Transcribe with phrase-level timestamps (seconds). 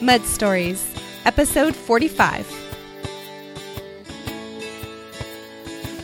[0.00, 0.84] Mud Stories,
[1.24, 2.46] episode 45.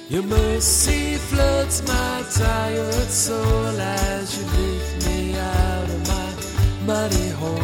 [0.08, 7.58] Your mercy floods my tired soul as you lift me out of my muddy hole.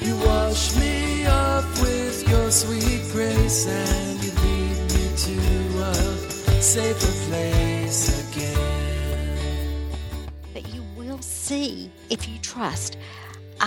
[0.00, 5.36] You wash me off with your sweet grace and you lead me to
[5.82, 8.56] a safer place again.
[10.52, 12.96] but you will see if you trust.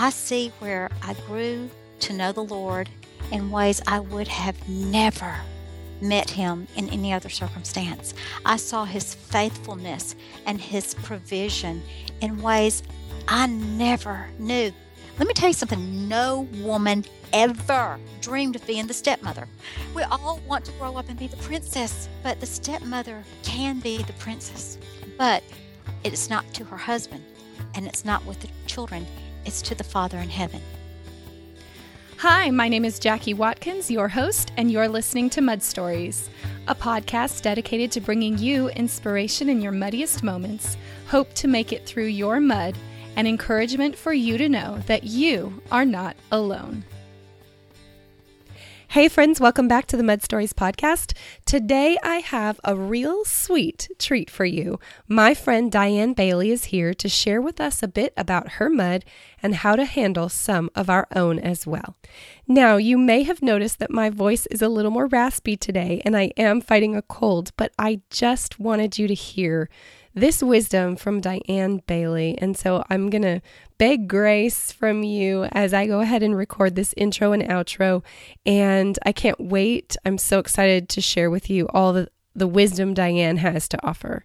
[0.00, 1.68] I see where I grew
[1.98, 2.88] to know the Lord
[3.32, 5.36] in ways I would have never
[6.00, 8.14] met him in any other circumstance.
[8.46, 11.82] I saw his faithfulness and his provision
[12.22, 12.82] in ways
[13.28, 14.72] I never knew.
[15.18, 17.04] Let me tell you something no woman
[17.34, 19.46] ever dreamed of being the stepmother.
[19.94, 23.98] We all want to grow up and be the princess, but the stepmother can be
[23.98, 24.78] the princess.
[25.18, 25.42] But
[26.04, 27.22] it's not to her husband
[27.74, 29.06] and it's not with the children,
[29.44, 30.60] it's to the Father in heaven.
[32.18, 36.28] Hi, my name is Jackie Watkins, your host, and you're listening to Mud Stories,
[36.68, 41.86] a podcast dedicated to bringing you inspiration in your muddiest moments, hope to make it
[41.86, 42.76] through your mud,
[43.16, 46.84] and encouragement for you to know that you are not alone.
[48.90, 51.16] Hey, friends, welcome back to the Mud Stories podcast.
[51.44, 54.80] Today I have a real sweet treat for you.
[55.06, 59.04] My friend Diane Bailey is here to share with us a bit about her mud
[59.44, 61.94] and how to handle some of our own as well.
[62.48, 66.16] Now, you may have noticed that my voice is a little more raspy today, and
[66.16, 69.70] I am fighting a cold, but I just wanted you to hear
[70.14, 72.36] this wisdom from Diane Bailey.
[72.38, 73.40] And so I'm going to
[73.80, 78.04] beg grace from you as I go ahead and record this intro and outro.
[78.44, 79.96] And I can't wait.
[80.04, 84.22] I'm so excited to share with you all the, the wisdom Diane has to offer.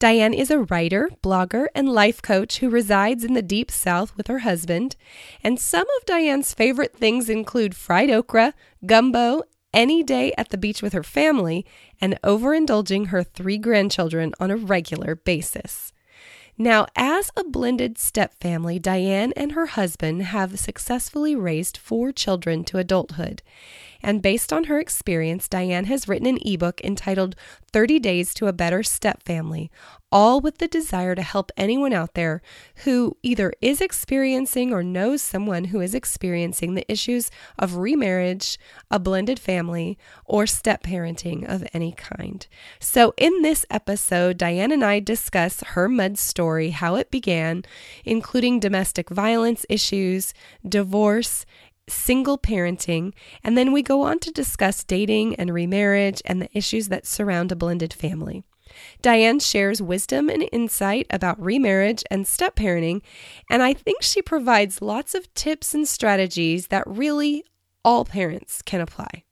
[0.00, 4.26] Diane is a writer, blogger, and life coach who resides in the deep south with
[4.26, 4.96] her husband.
[5.44, 10.82] And some of Diane's favorite things include fried okra, gumbo, any day at the beach
[10.82, 11.64] with her family,
[12.00, 15.92] and overindulging her three grandchildren on a regular basis.
[16.60, 22.64] Now, as a blended step family, Diane and her husband have successfully raised four children
[22.64, 23.40] to adulthood.
[24.02, 27.36] And based on her experience, Diane has written an ebook entitled
[27.72, 29.70] 30 Days to a Better Step Family,
[30.12, 32.42] all with the desire to help anyone out there
[32.84, 38.58] who either is experiencing or knows someone who is experiencing the issues of remarriage,
[38.90, 42.46] a blended family, or step parenting of any kind.
[42.80, 47.64] So, in this episode, Diane and I discuss her mud story, how it began,
[48.04, 50.34] including domestic violence issues,
[50.68, 51.46] divorce,
[51.90, 53.12] single parenting,
[53.44, 57.52] and then we go on to discuss dating and remarriage and the issues that surround
[57.52, 58.44] a blended family.
[59.02, 63.02] Diane shares wisdom and insight about remarriage and step parenting,
[63.50, 67.44] and I think she provides lots of tips and strategies that really
[67.84, 69.24] all parents can apply.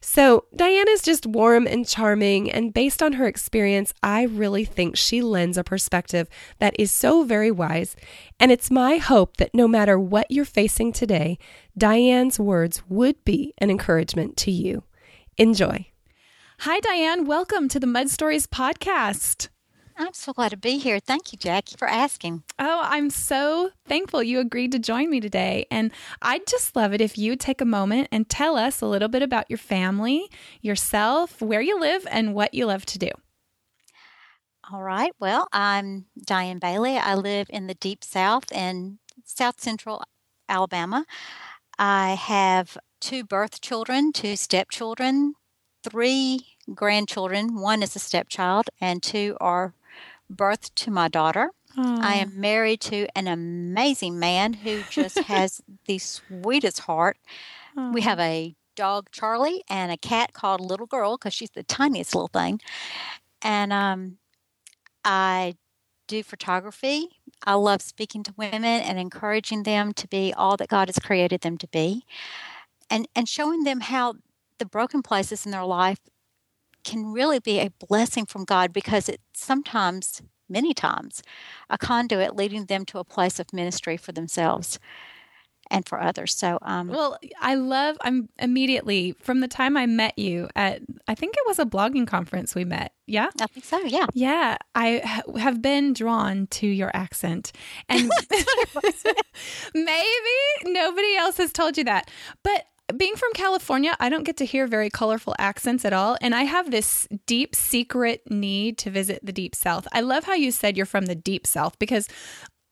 [0.00, 4.96] So, Diane is just warm and charming, and based on her experience, I really think
[4.96, 6.28] she lends a perspective
[6.60, 7.96] that is so very wise.
[8.38, 11.38] And it's my hope that no matter what you're facing today,
[11.76, 14.84] Diane's words would be an encouragement to you.
[15.36, 15.86] Enjoy.
[16.60, 17.24] Hi, Diane.
[17.24, 19.48] Welcome to the Mud Stories podcast.
[20.00, 21.00] I'm so glad to be here.
[21.00, 22.44] Thank you, Jackie, for asking.
[22.56, 25.66] Oh, I'm so thankful you agreed to join me today.
[25.72, 25.90] And
[26.22, 29.08] I'd just love it if you would take a moment and tell us a little
[29.08, 33.10] bit about your family, yourself, where you live, and what you love to do.
[34.70, 35.10] All right.
[35.18, 36.96] Well, I'm Diane Bailey.
[36.96, 40.04] I live in the deep south in south central
[40.48, 41.06] Alabama.
[41.76, 45.34] I have two birth children, two stepchildren,
[45.82, 47.60] three grandchildren.
[47.60, 49.74] One is a stepchild, and two are
[50.30, 51.50] birth to my daughter.
[52.00, 57.18] I am married to an amazing man who just has the sweetest heart.
[57.90, 62.14] We have a dog, Charlie, and a cat called Little Girl because she's the tiniest
[62.14, 62.60] little thing.
[63.42, 64.18] And um,
[65.04, 65.56] I
[66.08, 67.08] do photography.
[67.44, 71.42] I love speaking to women and encouraging them to be all that God has created
[71.42, 72.04] them to be,
[72.90, 74.14] and and showing them how
[74.58, 76.00] the broken places in their life
[76.84, 81.22] can really be a blessing from God because it sometimes, many times,
[81.68, 84.78] a conduit leading them to a place of ministry for themselves
[85.70, 86.34] and for others.
[86.34, 91.14] So, um, Well, I love, I'm immediately from the time I met you at, I
[91.14, 92.92] think it was a blogging conference we met.
[93.06, 93.28] Yeah.
[93.40, 93.78] I think so.
[93.84, 94.06] Yeah.
[94.14, 97.52] Yeah, I ha- have been drawn to your accent.
[97.88, 98.10] And
[99.74, 102.10] maybe nobody else has told you that.
[102.42, 102.64] But
[102.96, 106.16] being from California, I don't get to hear very colorful accents at all.
[106.20, 109.86] And I have this deep secret need to visit the deep south.
[109.92, 112.08] I love how you said you're from the deep south because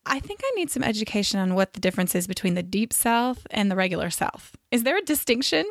[0.05, 3.45] I think I need some education on what the difference is between the deep south
[3.51, 4.55] and the regular south.
[4.71, 5.65] Is there a distinction?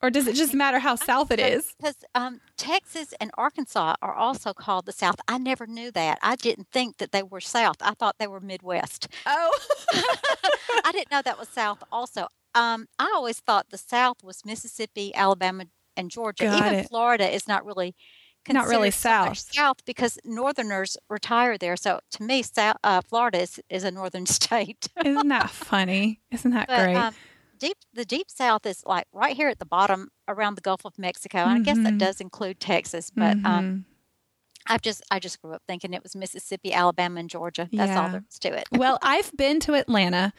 [0.00, 1.74] Or does it just matter how south it is?
[1.76, 5.16] Because um, Texas and Arkansas are also called the South.
[5.26, 6.20] I never knew that.
[6.22, 7.76] I didn't think that they were South.
[7.80, 9.08] I thought they were Midwest.
[9.26, 9.58] Oh.
[10.84, 12.28] I didn't know that was South also.
[12.58, 15.64] Um, I always thought the South was Mississippi, Alabama,
[15.96, 16.44] and Georgia.
[16.44, 16.88] Got Even it.
[16.88, 17.94] Florida is not really
[18.48, 19.54] Not really considered South.
[19.54, 21.76] South because Northerners retire there.
[21.76, 24.88] So to me, South, uh, Florida is, is a northern state.
[25.04, 26.20] Isn't that funny?
[26.30, 26.96] Isn't that But great?
[26.96, 27.14] um,
[27.58, 30.98] deep, the deep South is like right here at the bottom around the Gulf of
[30.98, 31.38] Mexico.
[31.38, 31.98] And I guess that Mhm.
[31.98, 33.84] does include Texas, but um, Mhm.
[34.68, 37.68] I've just I just grew up thinking it was Mississippi, Alabama, and Georgia.
[37.72, 38.68] That's all there is to it.
[38.72, 40.32] well, I've been to Atlanta,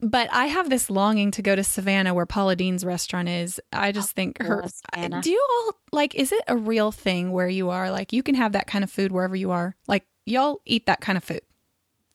[0.00, 3.60] but I have this longing to go to Savannah where Paula Deen's restaurant is.
[3.72, 4.64] I oh, just think her.
[4.66, 5.20] Savannah.
[5.20, 6.14] Do you all like?
[6.14, 7.90] Is it a real thing where you are?
[7.90, 9.76] Like you can have that kind of food wherever you are.
[9.86, 11.42] Like y'all eat that kind of food.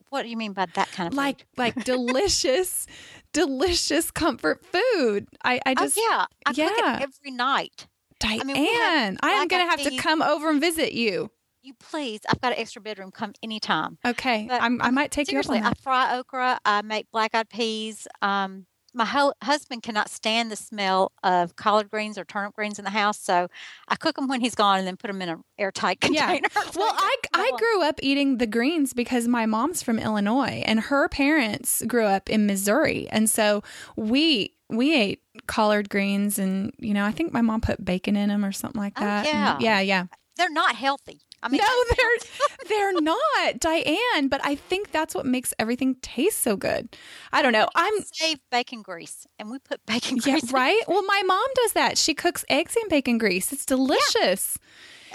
[0.10, 1.48] What do you mean by that kind of Like food?
[1.58, 2.86] like delicious,
[3.34, 5.28] delicious comfort food.
[5.44, 6.98] I I oh, just oh yeah, I yeah.
[6.98, 7.88] it every night.
[8.20, 11.32] Diane, mean, have I am black gonna eyed have to come over and visit you.
[11.64, 13.12] You please, I've got an extra bedroom.
[13.12, 13.98] Come anytime.
[14.06, 16.60] Okay, I'm, I might take Seriously, you up on I fry okra.
[16.66, 18.08] I make black eyed peas.
[18.22, 22.84] Um, my hu- husband cannot stand the smell of collard greens or turnip greens in
[22.84, 23.48] the house, so
[23.88, 26.50] I cook them when he's gone and then put them in an airtight container.
[26.52, 30.80] so Well, I, I grew up eating the greens because my mom's from Illinois and
[30.82, 33.08] her parents grew up in Missouri.
[33.12, 33.64] And so
[33.96, 38.30] we we ate collard greens and you know, I think my mom put bacon in
[38.30, 39.26] them or something like Oh, that.
[39.26, 39.54] yeah.
[39.54, 40.06] And- yeah, yeah.
[40.38, 41.20] They're not healthy.
[41.44, 46.42] I mean, no, they're they're not, Diane, but I think that's what makes everything taste
[46.42, 46.96] so good.
[47.32, 47.68] I don't know.
[47.76, 50.44] I'm save bacon grease, and we put bacon grease.
[50.44, 50.82] in- right?
[50.88, 51.98] Well, my mom does that.
[51.98, 53.52] She cooks eggs in bacon grease.
[53.52, 54.58] It's delicious.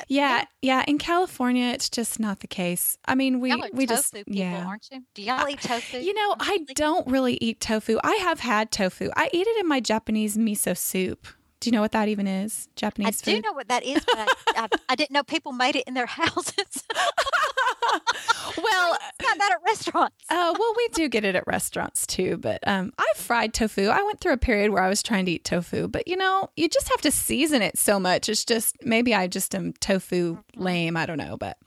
[0.09, 0.85] Yeah, yeah.
[0.87, 2.99] In California, it's just not the case.
[3.07, 4.67] I mean, we we tofu just people, yeah.
[4.67, 5.03] aren't you?
[5.15, 5.99] Do y'all eat tofu?
[5.99, 7.99] You know, I don't really eat tofu.
[8.05, 9.11] I have had tofu.
[9.17, 11.27] I eat it in my Japanese miso soup.
[11.67, 12.69] Do you know what that even is?
[12.77, 13.07] Japanese.
[13.07, 13.09] Food?
[13.09, 13.45] I Japanese do food.
[13.45, 16.07] know what that is, but I, I, I didn't know people made it in their
[16.07, 16.55] houses.
[18.59, 20.17] Well, Got that at restaurants.
[20.31, 23.87] Oh, well, we do get it at restaurants too, but um, I've fried tofu.
[23.89, 26.49] I went through a period where I was trying to eat tofu, but you know,
[26.57, 28.29] you just have to season it so much.
[28.29, 30.97] It's just maybe I just am tofu lame.
[30.97, 31.59] I don't know, but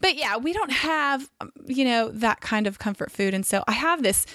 [0.00, 3.62] but yeah, we don't have um, you know that kind of comfort food, and so
[3.68, 4.26] I have this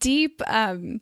[0.00, 0.42] deep.
[0.46, 1.00] Um,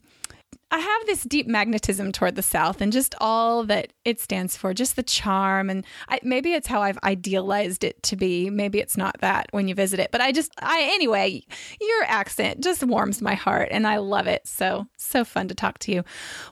[0.73, 4.73] I have this deep magnetism toward the South and just all that it stands for,
[4.73, 5.69] just the charm.
[5.69, 8.49] And I, maybe it's how I've idealized it to be.
[8.49, 11.43] Maybe it's not that when you visit it, but I just, I, anyway,
[11.79, 14.47] your accent just warms my heart and I love it.
[14.47, 16.03] So, so fun to talk to you.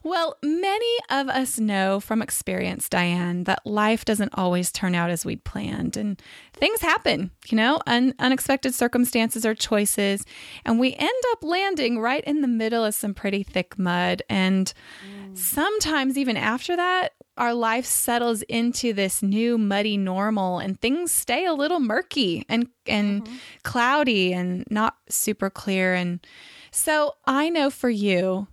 [0.04, 5.26] Well, many of us know from experience, Diane, that life doesn't always turn out as
[5.26, 6.22] we'd planned and
[6.54, 10.24] things happen, you know, un- unexpected circumstances or choices.
[10.64, 14.11] And we end up landing right in the middle of some pretty thick mud.
[14.28, 14.74] And
[15.06, 15.38] mm.
[15.38, 21.46] sometimes, even after that, our life settles into this new muddy normal and things stay
[21.46, 23.36] a little murky and and mm-hmm.
[23.64, 25.94] cloudy and not super clear.
[25.94, 26.26] And
[26.72, 28.48] so I know for you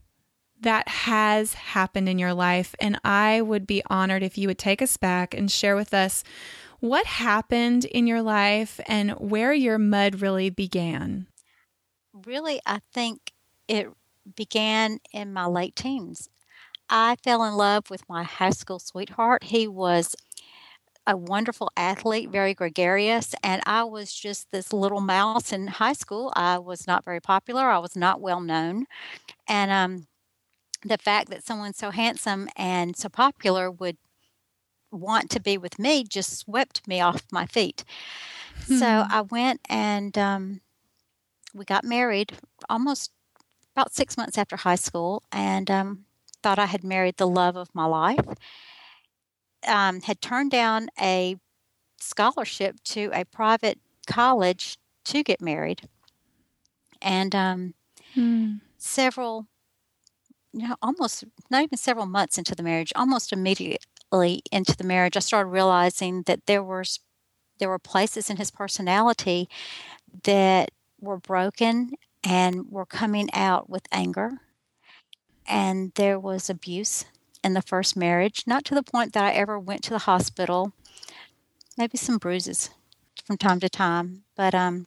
[0.61, 4.83] that has happened in your life and I would be honored if you would take
[4.83, 6.25] us back and share with us
[6.81, 11.27] what happened in your life and where your mud really began.
[12.27, 13.33] Really, I think
[13.67, 13.89] it
[14.37, 16.29] began in my late teens.
[16.89, 19.45] I fell in love with my high school sweetheart.
[19.45, 20.17] He was
[21.07, 26.33] a wonderful athlete, very gregarious, and I was just this little mouse in high school.
[26.37, 27.63] I was not very popular.
[27.71, 28.87] I was not well known,
[29.49, 30.07] and um,
[30.85, 33.97] the fact that someone so handsome and so popular would
[34.91, 37.85] want to be with me just swept me off my feet.
[38.65, 40.61] So I went and um,
[41.55, 42.33] we got married
[42.69, 43.11] almost
[43.79, 46.05] about six months after high school, and um,
[46.43, 48.27] thought I had married the love of my life.
[49.67, 51.37] Um, had turned down a
[52.01, 55.89] scholarship to a private college to get married,
[57.01, 57.75] and um,
[58.79, 59.47] several,
[60.53, 65.17] you know, almost not even several months into the marriage, almost immediately into the marriage,
[65.17, 66.99] I started realizing that there was
[67.61, 69.49] there were places in his personality
[70.25, 70.71] that
[71.01, 71.93] were broken
[72.25, 74.41] and were coming out with anger.
[75.47, 77.05] And there was abuse
[77.43, 80.73] in the first marriage, not to the point that I ever went to the hospital.
[81.77, 82.71] Maybe some bruises
[83.25, 84.87] from time to time, but um,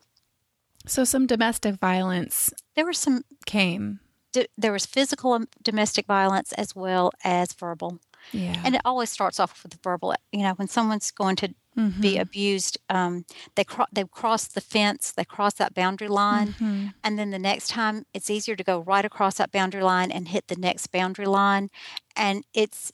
[0.85, 3.99] So some domestic violence there was some came.
[4.31, 7.99] d- there was physical domestic violence as well as verbal.
[8.31, 8.61] Yeah.
[8.63, 10.13] And it always starts off with the verbal.
[10.31, 11.53] You know, when someone's going to
[11.99, 13.25] be abused, um,
[13.55, 16.55] they cro- they cross the fence, they cross that boundary line,
[17.03, 20.27] and then the next time it's easier to go right across that boundary line and
[20.27, 21.69] hit the next boundary line,
[22.15, 22.91] and it's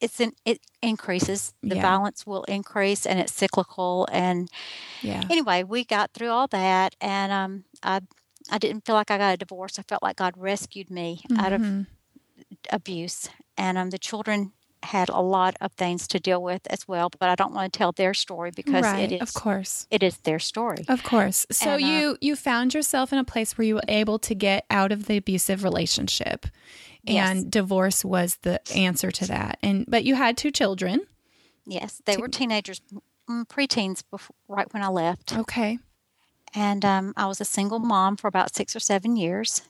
[0.00, 1.82] it's an, it increases the Yeah.
[1.82, 4.48] violence will increase and it's cyclical and
[5.02, 5.22] yeah.
[5.30, 8.00] anyway we got through all that and um i
[8.50, 11.52] i didn't feel like i got a divorce i felt like god rescued me out
[11.52, 11.86] of Mhm.
[12.70, 14.52] abuse and um the children
[14.82, 17.76] had a lot of things to deal with as well but i don't want to
[17.78, 19.12] tell their story because right.
[19.12, 19.86] it is Of course.
[19.90, 21.46] it is their story Of course.
[21.50, 24.34] So And, uh, you you found yourself in a place where you were able to
[24.34, 26.46] get out of the abusive relationship.
[27.04, 27.30] Yes.
[27.30, 29.58] And divorce was the answer to that.
[29.62, 31.00] And but you had two children.
[31.66, 32.80] yes they were teenagers
[33.30, 35.78] mm, preteens before, right when i left Okay.
[36.54, 39.62] and um, i was a single mom for about six or seven years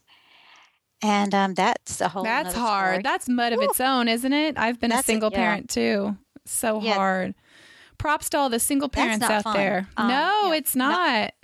[1.03, 2.95] and um, that's a whole That's hard.
[2.95, 3.03] story.
[3.03, 4.57] That's mud of its own, isn't it?
[4.59, 5.39] I've been a That's a- single yeah.
[5.39, 6.17] parent too.
[6.45, 6.95] So Yeah.
[6.95, 7.35] hard.
[7.99, 9.57] Props to all the single parents out fun.
[9.57, 9.89] there.
[9.97, 11.35] Um, no, yeah, it's not.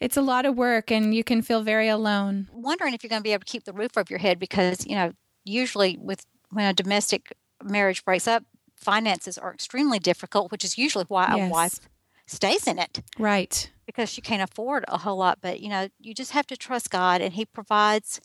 [0.00, 2.48] It's a lot of work and you can feel very alone.
[2.52, 4.86] wondering if you're going to be able to keep the roof over your head because
[4.86, 5.12] you know
[5.44, 8.44] usually with when a domestic marriage breaks up
[8.76, 11.48] finances are extremely difficult which is usually why Yes.
[11.48, 11.80] a wife
[12.26, 13.70] stays in it Right.
[13.86, 16.90] Because she can't afford a whole lot but you know you just have to trust
[16.90, 18.20] god and he provides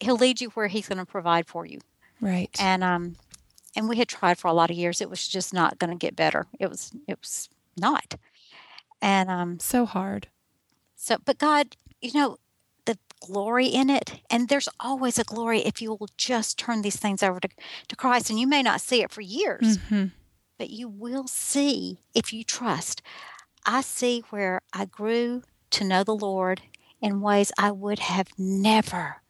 [0.00, 1.78] he'll lead you where he's going to provide for you
[2.20, 2.50] Right.
[2.60, 3.16] and um
[3.76, 5.96] and we had tried for a lot of years it was just not going to
[5.96, 8.14] get better it was it was not
[9.02, 10.28] and um so hard.
[10.96, 12.36] so, but God, you know,
[12.86, 16.96] the glory in it, and there's always a glory if you will just turn these
[16.96, 17.48] things over to,
[17.88, 18.30] to Christ.
[18.30, 20.12] And you may not see it for years, Mhm.
[20.58, 23.02] but you will see if you trust.
[23.66, 26.62] I see where I grew to know the Lord
[27.00, 29.22] in ways I would have never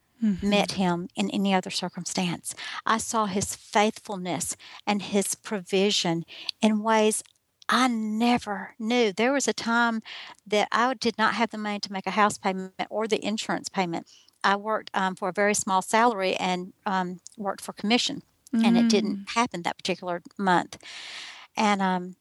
[0.43, 2.55] met him in any other circumstance.
[2.87, 6.25] I saw his faithfulness and his provision
[6.63, 7.23] in ways
[7.69, 9.13] I never knew.
[9.13, 10.03] There was a time
[10.47, 13.69] that I did not have the money to make a house payment or the insurance
[13.69, 14.07] payment.
[14.43, 18.23] I worked um, for a very small salary and um, worked for commission,
[18.65, 20.79] and it didn't happen that particular month.
[21.57, 22.17] And um,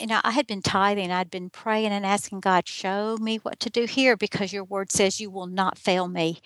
[0.00, 1.12] you know, I had been tithing.
[1.12, 4.90] I'd been praying and asking God, show me what to do here because your word
[4.90, 6.40] says you will not fail me.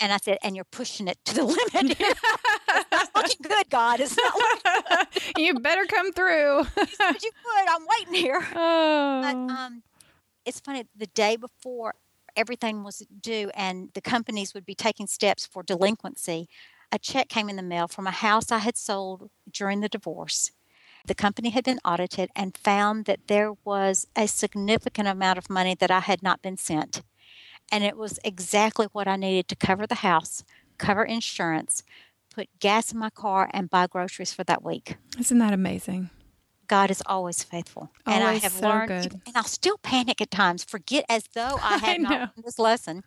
[0.00, 1.96] And I said, and you're pushing it to the limit.
[2.00, 4.00] it's not looking good, God.
[4.00, 6.64] It's not looking you better come through.
[6.74, 7.22] good.
[7.22, 7.68] You could.
[7.68, 8.40] I'm waiting here.
[8.40, 9.48] But oh.
[9.50, 9.82] um,
[10.46, 10.84] it's funny.
[10.96, 11.94] The day before
[12.36, 16.48] everything was due, and the companies would be taking steps for delinquency,
[16.90, 20.50] a check came in the mail from a house I had sold during the divorce.
[21.06, 25.74] The company had been audited and found that there was a significant amount of money
[25.74, 27.02] that I had not been sent.
[27.70, 30.44] And it was exactly what I needed to cover the house,
[30.78, 31.82] cover insurance,
[32.34, 34.96] put gas in my car, and buy groceries for that week.
[35.18, 36.10] Isn't that amazing?
[36.66, 37.90] God is always faithful.
[38.06, 39.20] and I have so learned, good.
[39.26, 42.58] and I'll still panic at times, forget as though I I had not learned this
[42.58, 43.04] lesson.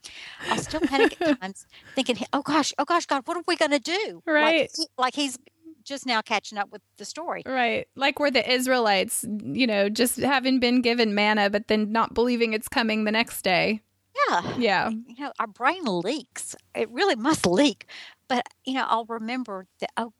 [0.48, 3.72] I'll still panic at times, thinking, oh gosh, oh gosh, God, what are we going
[3.72, 4.22] to do?
[4.26, 4.70] Right.
[4.78, 5.40] Like, like he's
[5.88, 7.42] just now catching up with the story.
[7.46, 7.88] Right.
[7.96, 12.54] Like we're the Israelites, you know, just having been given manna, but then not believing
[12.54, 13.82] it's coming the next day.
[14.30, 14.58] Yeah.
[14.58, 14.90] Yeah.
[14.90, 16.56] You know, our brain leaks.
[16.76, 17.88] It really must leak.
[18.28, 20.12] But, you know, I'll remember that, oh,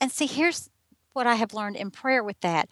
[0.00, 0.68] and see, here's
[1.12, 2.68] what I have learned in prayer with that.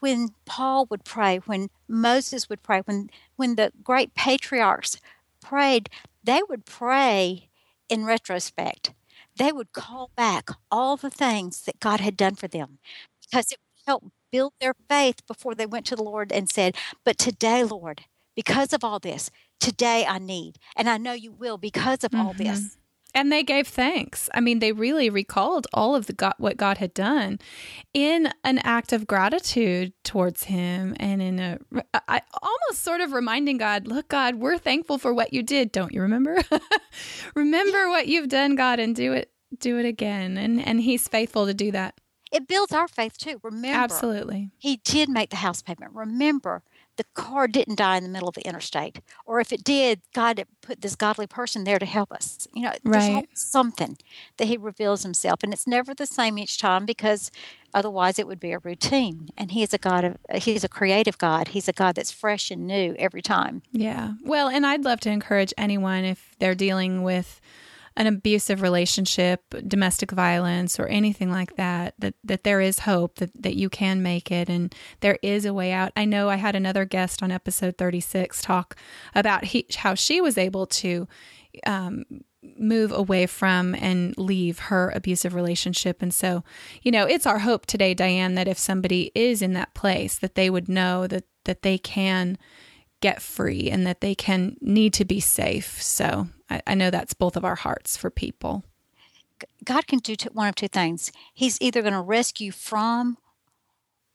[0.00, 4.98] When Paul would pray, when Moses would pray, when when the great patriarchs
[5.40, 5.88] prayed,
[6.22, 7.48] they would pray
[7.88, 8.92] in retrospect.
[9.36, 12.78] They would call back all the things that God had done for them
[13.20, 16.76] because it would help build their faith before they went to the Lord and said,
[17.04, 18.02] But today, Lord,
[18.36, 22.34] because of all this, today I need, and I know you will because of all
[22.34, 22.44] mm-hmm.
[22.44, 22.76] this.
[23.14, 24.28] And they gave thanks.
[24.34, 27.38] I mean, they really recalled all of the God, what God had done
[27.92, 31.58] in an act of gratitude towards Him, and in a
[32.08, 35.70] I, almost sort of reminding God, "Look, God, we're thankful for what you did.
[35.70, 36.38] Don't you remember?
[37.36, 41.46] remember what you've done, God, and do it, do it again." And and He's faithful
[41.46, 41.94] to do that.
[42.34, 43.38] It builds our faith too.
[43.44, 44.50] Remember, Absolutely.
[44.58, 45.92] he did make the house payment.
[45.94, 46.64] Remember,
[46.96, 50.44] the car didn't die in the middle of the interstate, or if it did, God
[50.60, 52.46] put this godly person there to help us.
[52.54, 53.28] You know, there's Right.
[53.34, 53.96] something
[54.36, 57.30] that He reveals Himself, and it's never the same each time because
[57.72, 59.28] otherwise it would be a routine.
[59.36, 61.48] And He is a God of He's a creative God.
[61.48, 63.62] He's a God that's fresh and new every time.
[63.72, 64.12] Yeah.
[64.22, 67.40] Well, and I'd love to encourage anyone if they're dealing with
[67.96, 73.30] an abusive relationship, domestic violence, or anything like that, that, that there is hope, that,
[73.40, 75.92] that you can make it and there is a way out.
[75.96, 78.76] I know I had another guest on episode 36 talk
[79.14, 81.06] about he, how she was able to
[81.66, 82.04] um,
[82.58, 86.02] move away from and leave her abusive relationship.
[86.02, 86.44] And so,
[86.82, 90.34] you know, it's our hope today, Diane, that if somebody is in that place, that
[90.34, 92.38] they would know that that they can
[93.04, 95.82] get free and that they can need to be safe.
[95.82, 98.64] So I, I know that's both of our hearts for people.
[99.62, 101.12] God can do one of two things.
[101.34, 103.18] He's either going to rescue from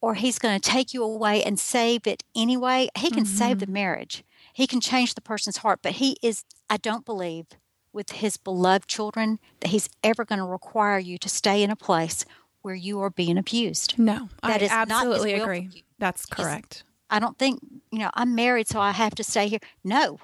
[0.02, 2.90] or he's going to take you away and save it anyway.
[2.98, 3.38] He can mm-hmm.
[3.38, 4.24] save the marriage.
[4.54, 7.46] He can change the person's heart, but he is I don't believe
[7.94, 11.76] with his beloved children that he's ever going to require you to stay in a
[11.76, 12.26] place
[12.64, 14.00] where you are being abused.
[14.00, 15.84] No, that I absolutely agree.
[16.00, 16.84] That's correct.
[17.10, 17.60] I don't think,
[17.92, 19.60] you know, I'm married so I have to stay here.
[19.84, 20.20] No.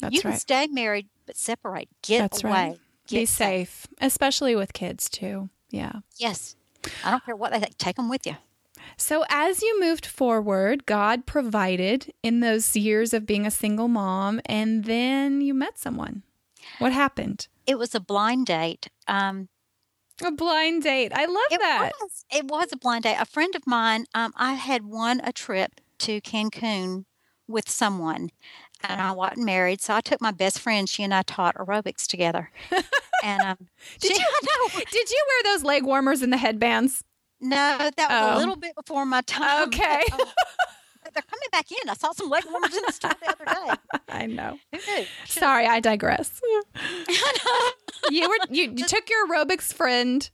[0.00, 0.40] That's you can right.
[0.40, 1.88] stay married but separate.
[2.02, 2.52] Get That's away.
[2.52, 2.78] Right.
[3.06, 5.50] Get Be safe, especially with kids too.
[5.70, 6.00] Yeah.
[6.16, 6.56] Yes.
[7.04, 7.76] I don't care what they think.
[7.76, 8.36] Take them with you.
[8.96, 14.40] So, as you moved forward, God provided in those years of being a single mom,
[14.46, 16.22] and then you met someone.
[16.78, 17.48] What happened?
[17.66, 18.88] It was a blind date.
[19.06, 19.48] Um,
[20.24, 21.12] a blind date.
[21.14, 21.92] I love it that.
[22.00, 22.24] Was.
[22.30, 23.16] It was a blind date.
[23.18, 27.04] A friend of mine, um, I had won a trip to Cancun
[27.46, 28.30] with someone,
[28.82, 30.88] and I wasn't married, so I took my best friend.
[30.88, 32.50] She and I taught aerobics together.
[33.24, 33.56] and um,
[34.00, 34.26] did she, you
[34.90, 37.02] did you wear those leg warmers and the headbands?
[37.40, 38.36] No, that was oh.
[38.36, 39.68] a little bit before my time.
[39.68, 40.02] Okay.
[40.10, 40.26] But, um,
[41.14, 41.88] they're coming back in.
[41.88, 44.00] I saw some leg warmers in the store the other day.
[44.08, 44.58] I know.
[45.26, 46.40] Sorry, I digress.
[48.10, 50.30] you were you, you took your aerobics friend.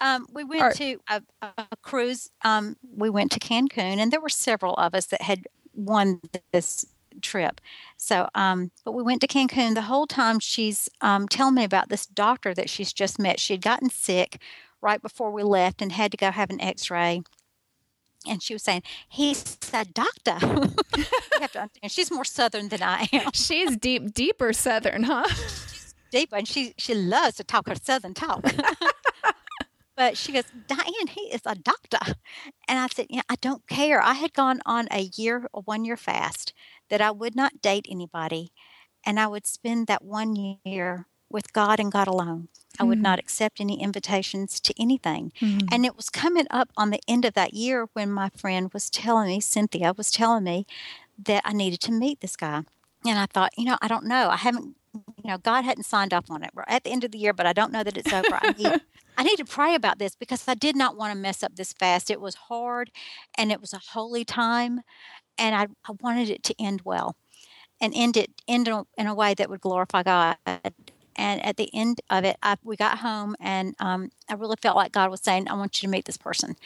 [0.00, 2.30] Um, we went or, to a, a cruise.
[2.44, 6.20] Um, we went to Cancun, and there were several of us that had won
[6.52, 6.86] this
[7.20, 7.60] trip.
[7.96, 9.74] So, um, but we went to Cancun.
[9.74, 13.38] The whole time she's um, telling me about this doctor that she's just met.
[13.38, 14.40] She had gotten sick
[14.80, 17.22] right before we left and had to go have an X-ray.
[18.26, 20.38] And she was saying, "He's a doctor."
[20.96, 21.04] you
[21.40, 21.90] have to understand.
[21.92, 23.30] She's more southern than I am.
[23.34, 25.26] She's deep, deeper southern, huh?
[26.14, 28.42] deeper, and she she loves to talk her southern talk.
[29.96, 32.14] but she goes, Diane, he is a doctor.
[32.68, 34.02] And I said, Yeah, I don't care.
[34.02, 36.52] I had gone on a year, a one year fast
[36.90, 38.52] that I would not date anybody.
[39.06, 42.48] And I would spend that one year with God and God alone.
[42.78, 43.02] I would mm-hmm.
[43.02, 45.32] not accept any invitations to anything.
[45.40, 45.68] Mm-hmm.
[45.70, 48.90] And it was coming up on the end of that year when my friend was
[48.90, 50.66] telling me, Cynthia was telling me
[51.22, 52.62] that I needed to meet this guy.
[53.06, 54.30] And I thought, you know, I don't know.
[54.30, 56.50] I haven't, you know, God hadn't signed up on it.
[56.54, 58.34] We're at the end of the year, but I don't know that it's over.
[58.34, 58.80] I need,
[59.16, 61.72] I need to pray about this because I did not want to mess up this
[61.72, 62.10] fast.
[62.10, 62.90] It was hard
[63.36, 64.80] and it was a holy time.
[65.38, 67.16] And I, I wanted it to end well
[67.80, 70.36] and end it end in a way that would glorify God
[71.16, 74.76] and at the end of it, I, we got home, and um, I really felt
[74.76, 76.56] like God was saying, "I want you to meet this person."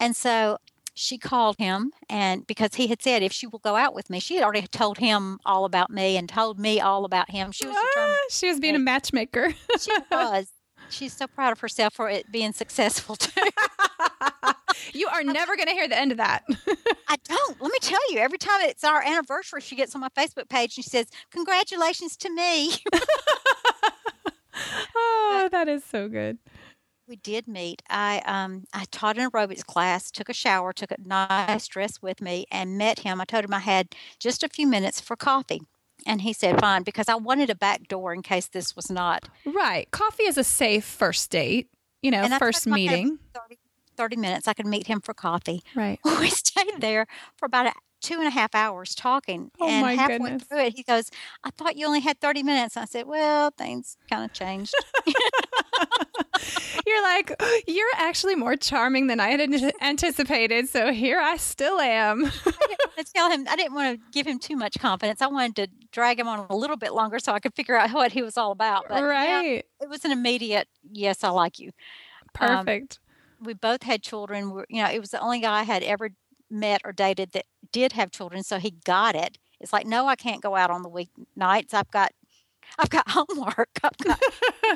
[0.00, 0.58] And so
[0.94, 4.20] she called him, and because he had said, "If she will go out with me,"
[4.20, 7.52] she had already told him all about me and told me all about him.
[7.52, 9.52] She was ah, she was being a matchmaker.
[9.80, 10.50] she was.
[10.90, 13.40] She's so proud of herself for it being successful too.
[14.92, 16.44] you are never going to hear the end of that.
[17.08, 17.60] I don't.
[17.60, 20.76] Let me tell you, every time it's our anniversary, she gets on my Facebook page
[20.76, 22.74] and she says, Congratulations to me.
[24.96, 26.38] oh, that is so good.
[27.06, 27.82] We did meet.
[27.90, 32.20] I um I taught an aerobics class, took a shower, took a nice dress with
[32.22, 33.20] me, and met him.
[33.20, 35.62] I told him I had just a few minutes for coffee.
[36.06, 39.28] And he said, fine, because I wanted a back door in case this was not.
[39.46, 39.90] Right.
[39.90, 41.68] Coffee is a safe first date,
[42.02, 43.18] you know, first meeting.
[43.32, 43.58] 30,
[43.96, 44.48] 30 minutes.
[44.48, 45.62] I could meet him for coffee.
[45.74, 45.98] Right.
[46.20, 49.50] We stayed there for about a, two and a half hours talking.
[49.60, 50.44] Oh and my halfway goodness.
[50.44, 51.10] through it, he goes,
[51.42, 52.76] I thought you only had 30 minutes.
[52.76, 54.74] I said, Well, things kind of changed.
[56.86, 57.32] You're like,
[57.66, 60.68] You're actually more charming than I had anticipated.
[60.68, 62.24] So here I still am.
[62.26, 65.22] I didn't want to tell him, I didn't want to give him too much confidence.
[65.22, 67.90] I wanted to drag him on a little bit longer so I could figure out
[67.92, 68.86] what he was all about.
[68.88, 69.44] But right.
[69.44, 71.70] Yeah, it was an immediate, Yes, I like you.
[72.40, 72.98] Um, Perfect.
[73.40, 74.50] Um, we both had children.
[74.50, 76.10] We're, you know, it was the only guy I had ever
[76.50, 79.38] met or dated that did have children, so he got it.
[79.60, 81.74] It's like, no, I can't go out on the weeknights.
[81.74, 82.12] I've got
[82.78, 83.70] I've got homework.
[83.82, 84.20] I've got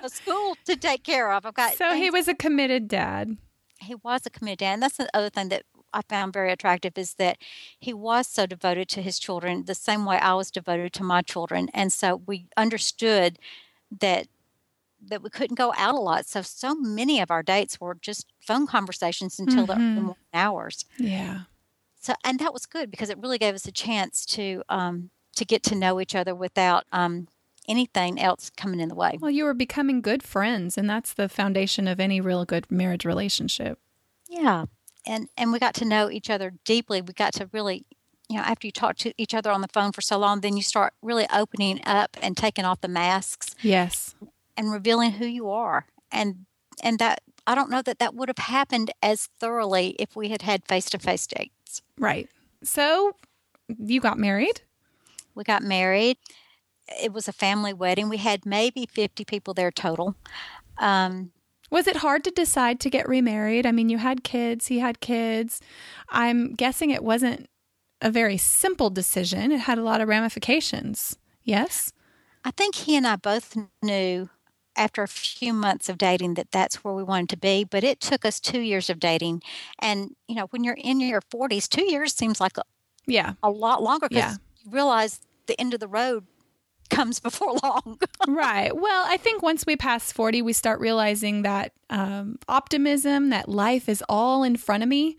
[0.02, 1.46] a school to take care of.
[1.46, 3.36] I've got So he was a committed dad.
[3.80, 4.74] He was a committed dad.
[4.74, 7.38] And that's the other thing that I found very attractive is that
[7.78, 11.22] he was so devoted to his children the same way I was devoted to my
[11.22, 11.68] children.
[11.72, 13.38] And so we understood
[14.00, 14.26] that
[15.00, 16.26] that we couldn't go out a lot.
[16.26, 19.94] So so many of our dates were just phone conversations until mm-hmm.
[19.94, 20.84] the morning hours.
[20.98, 21.42] Yeah
[22.00, 25.44] so and that was good because it really gave us a chance to um, to
[25.44, 27.28] get to know each other without um,
[27.68, 29.18] anything else coming in the way.
[29.20, 33.04] Well, you were becoming good friends, and that's the foundation of any real good marriage
[33.04, 33.78] relationship.
[34.28, 34.64] Yeah,
[35.06, 37.00] and and we got to know each other deeply.
[37.02, 37.84] We got to really,
[38.28, 40.56] you know, after you talk to each other on the phone for so long, then
[40.56, 43.54] you start really opening up and taking off the masks.
[43.62, 44.14] Yes.
[44.56, 45.86] and revealing who you are.
[46.10, 46.46] And
[46.82, 50.42] and that I don't know that that would have happened as thoroughly if we had
[50.42, 51.82] had face to face dates.
[51.96, 52.28] Right.
[52.62, 53.14] So
[53.78, 54.62] you got married?
[55.34, 56.16] We got married.
[57.02, 58.08] It was a family wedding.
[58.08, 60.14] We had maybe 50 people there total.
[60.78, 61.32] Um,
[61.70, 63.66] was it hard to decide to get remarried?
[63.66, 65.60] I mean, you had kids, he had kids.
[66.08, 67.46] I'm guessing it wasn't
[68.00, 69.52] a very simple decision.
[69.52, 71.18] It had a lot of ramifications.
[71.44, 71.92] Yes?
[72.44, 74.30] I think he and I both knew
[74.76, 78.00] after a few months of dating that that's where we wanted to be, but it
[78.00, 79.42] took us 2 years of dating.
[79.80, 82.62] And, you know, when you're in your 40s, 2 years seems like a,
[83.06, 83.34] yeah.
[83.42, 84.36] a lot longer cuz Yeah.
[84.64, 86.26] you realize the end of the road
[86.88, 87.98] comes before long.
[88.28, 88.74] right.
[88.74, 93.88] Well, I think once we pass 40, we start realizing that um, optimism, that life
[93.88, 95.16] is all in front of me.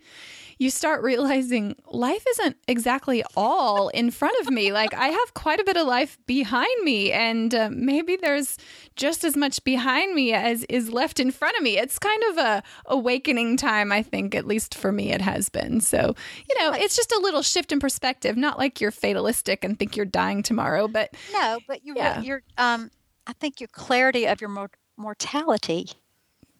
[0.60, 4.72] You start realizing life isn't exactly all in front of me.
[4.72, 8.58] Like, I have quite a bit of life behind me, and uh, maybe there's
[8.94, 11.78] just as much behind me as is left in front of me.
[11.78, 15.80] It's kind of a awakening time, I think, at least for me, it has been.
[15.80, 16.14] So,
[16.46, 18.36] you know, it's just a little shift in perspective.
[18.36, 22.20] Not like you're fatalistic and think you're dying tomorrow, but no, but you're, Yeah.
[22.20, 22.90] you're um,
[23.26, 25.88] I think your clarity of your mor- mortality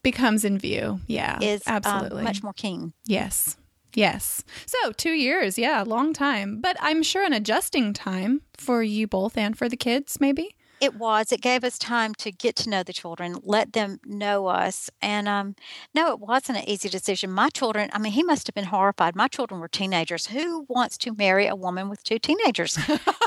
[0.02, 1.00] becomes in view.
[1.06, 2.94] Yeah, is um, absolutely much more keen.
[3.04, 3.58] Yes.
[3.94, 4.44] Yes.
[4.66, 5.59] So, two years.
[5.59, 6.61] Yeah, long time.
[6.61, 10.55] But I'm sure an adjusting time for you both and for the kids, maybe.
[10.81, 11.31] It was.
[11.31, 14.88] It gave us time to get to know the children, let them know us.
[15.03, 15.55] And um,
[15.94, 17.31] no, it wasn't an easy decision.
[17.31, 19.14] My children, I mean, he must have been horrified.
[19.14, 20.29] My children were teenagers.
[20.29, 22.79] Who wants to marry a woman with two teenagers?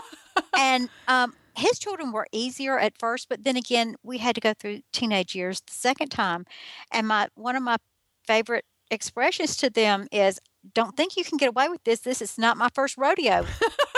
[0.57, 4.53] and um, his children were easier at first, but then again, we had to go
[4.53, 6.45] through teenage years the second time.
[6.91, 7.77] And my one of my
[8.25, 10.39] favorite expressions to them is,
[10.73, 11.99] "Don't think you can get away with this.
[12.01, 13.45] This is not my first rodeo."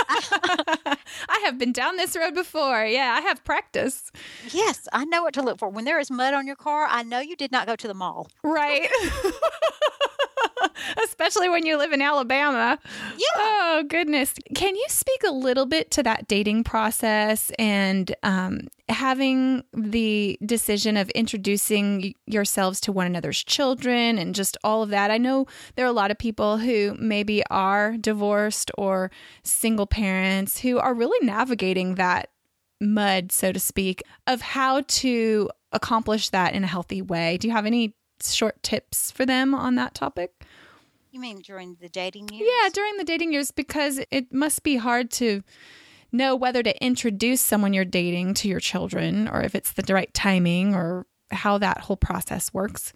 [0.09, 2.85] I have been down this road before.
[2.85, 4.11] Yeah, I have practice.
[4.51, 5.69] yes, I know what to look for.
[5.69, 7.93] When there is mud on your car, I know you did not go to the
[7.93, 8.27] mall.
[8.43, 8.89] Right.
[11.03, 12.79] Especially when you live in Alabama.
[13.17, 13.25] Yeah.
[13.37, 14.33] Oh, goodness.
[14.55, 20.97] Can you speak a little bit to that dating process and um, having the decision
[20.97, 25.11] of introducing yourselves to one another's children and just all of that?
[25.11, 29.11] I know there are a lot of people who maybe are divorced or
[29.43, 32.29] single parents who are really navigating that
[32.81, 37.37] mud, so to speak, of how to accomplish that in a healthy way.
[37.37, 40.44] Do you have any short tips for them on that topic?
[41.15, 42.45] You mean during the dating years?
[42.61, 45.43] Yeah, during the dating years, because it must be hard to
[46.11, 50.13] know whether to introduce someone you're dating to your children or if it's the right
[50.13, 52.91] timing or how that whole process works.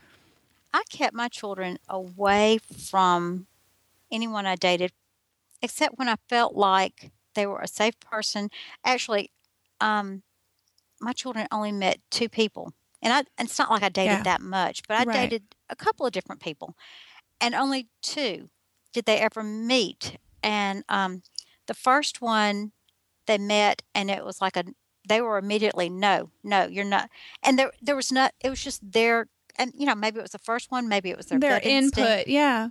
[0.73, 2.57] I kept my children away
[2.89, 3.47] from
[4.11, 4.91] anyone I dated,
[5.61, 8.49] except when I felt like they were a safe person.
[8.83, 9.31] Actually,
[9.79, 10.23] um,
[10.99, 13.19] my children only met two people, and I.
[13.37, 14.23] And it's not like I dated Yeah.
[14.23, 15.29] that much, but I Right.
[15.29, 16.75] dated a couple of different people,
[17.41, 18.49] and only two
[18.93, 20.17] did they ever meet.
[20.41, 21.23] And um,
[21.67, 22.71] the first one
[23.27, 24.63] they met, and it was like a.
[25.07, 27.09] They were immediately no, no, you're not.
[27.43, 28.33] And there, there was not.
[28.41, 31.17] It was just their, and you know, maybe it was the first one, maybe it
[31.17, 31.97] was their, Their instinct.
[31.97, 32.69] input, yeah.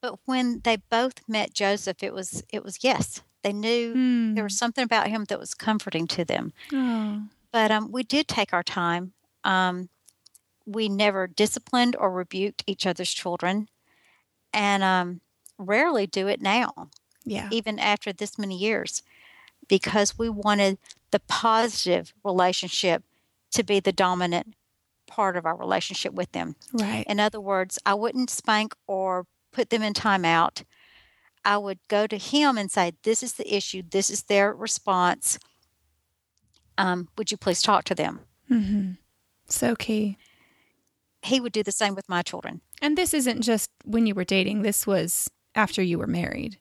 [0.00, 3.22] But when they both met Joseph, it was it was yes.
[3.42, 4.34] They knew Hmm.
[4.34, 6.52] there was something about him that was comforting to them.
[6.72, 7.22] Oh,
[7.52, 9.12] But um, we did take our time.
[9.44, 9.88] Um,
[10.66, 13.68] we never disciplined or rebuked each other's children,
[14.52, 15.20] and um,
[15.58, 16.90] rarely do it now,
[17.24, 17.48] yeah.
[17.50, 19.02] even after this many years,
[19.68, 20.78] because we wanted
[21.10, 23.02] the positive relationship
[23.52, 24.54] to be the dominant
[25.06, 26.56] part of our relationship with them.
[26.72, 27.04] Right.
[27.06, 30.64] In other words, I wouldn't spank or put them in timeout.
[31.44, 33.82] I would go to him and say, This is the issue.
[33.88, 35.38] This is their response.
[36.78, 38.20] Um, would you please talk to them?
[38.50, 38.92] Mm-hmm.
[39.48, 40.16] So key.
[41.22, 42.60] He would do the same with my children.
[42.80, 46.58] And this isn't just when you were dating, this was after you were married.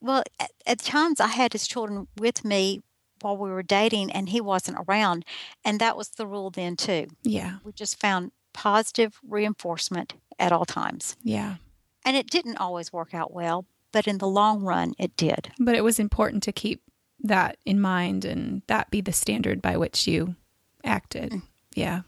[0.00, 2.80] Well, at, at times I had his children with me
[3.20, 5.24] while we were dating and he wasn't around.
[5.64, 7.08] And that was the rule then, too.
[7.22, 7.58] Yeah.
[7.64, 11.16] We just found positive reinforcement at all times.
[11.22, 11.56] Yeah.
[12.04, 15.52] And it didn't always work out well, but in the long run, it did.
[15.58, 16.80] But it was important to keep
[17.22, 20.36] that in mind and that be the standard by which you
[20.82, 21.32] acted.
[21.32, 21.42] Mm.
[21.74, 22.00] Yeah.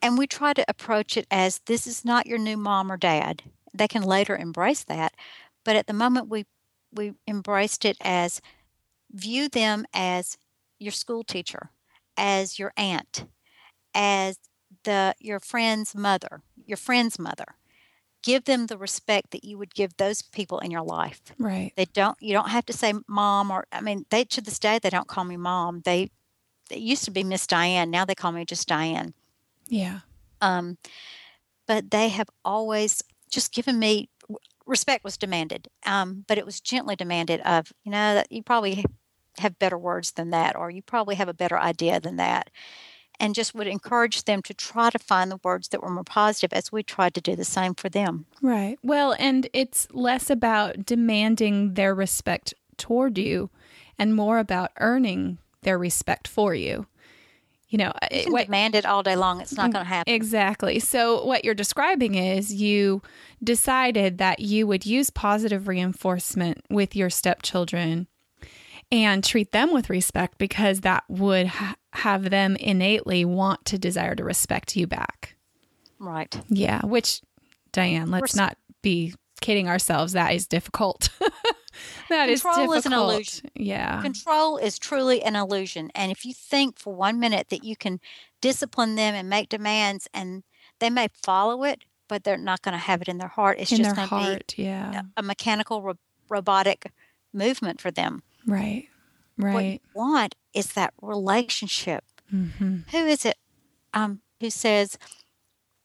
[0.00, 3.42] And we try to approach it as this is not your new mom or dad.
[3.74, 5.14] They can later embrace that,
[5.64, 6.44] but at the moment we
[6.94, 8.40] we embraced it as
[9.10, 10.36] view them as
[10.78, 11.70] your school teacher,
[12.16, 13.26] as your aunt,
[13.94, 14.38] as
[14.84, 17.56] the your friend's mother, your friend's mother.
[18.22, 21.20] Give them the respect that you would give those people in your life.
[21.38, 21.72] Right.
[21.76, 24.78] They don't you don't have to say mom or I mean they to this day
[24.78, 25.82] they don't call me mom.
[25.84, 26.10] They
[26.70, 27.90] it used to be Miss Diane.
[27.90, 29.14] Now they call me just Diane.
[29.68, 30.00] Yeah.
[30.40, 30.78] Um,
[31.66, 34.08] but they have always just given me
[34.66, 38.84] respect was demanded, um, but it was gently demanded of you know that you probably
[39.38, 42.50] have better words than that, or you probably have a better idea than that,
[43.18, 46.52] and just would encourage them to try to find the words that were more positive
[46.52, 48.26] as we tried to do the same for them.
[48.40, 48.78] Right.
[48.82, 53.50] Well, and it's less about demanding their respect toward you
[53.98, 56.86] and more about earning their respect for you.
[57.72, 59.84] You know, You eh, can what, demand it all day long; it's not mm, going
[59.86, 60.12] to happen.
[60.12, 60.78] Exactly.
[60.78, 63.00] So, what you're describing is you
[63.42, 68.08] decided that you would use positive reinforcement with your stepchildren
[68.90, 74.14] and treat them with respect because that would ha- have them innately want to desire
[74.16, 75.34] to respect you back.
[75.98, 76.38] Right.
[76.50, 77.22] Yeah, which,
[77.72, 80.12] Diane, let's Res- not be kidding ourselves.
[80.12, 81.08] That is difficult.
[82.08, 83.12] That is Control is an difficult.
[83.14, 83.50] illusion.
[83.54, 84.00] Yeah.
[84.02, 85.90] Control is truly an illusion.
[85.94, 88.00] And if you think for one minute that you can
[88.40, 90.42] discipline them and make demands and
[90.78, 93.70] they may follow it, but they're not going to have it in their heart, it's
[93.72, 94.54] In just going to heart.
[94.56, 95.02] Yeah.
[95.02, 95.96] be a mechanical, ro-
[96.28, 96.90] robotic
[97.32, 98.22] movement for them.
[98.46, 98.88] Right.
[99.38, 99.54] Right.
[99.54, 102.04] What you want is that relationship.
[102.28, 103.38] hmm Who is it
[103.94, 104.98] um, who says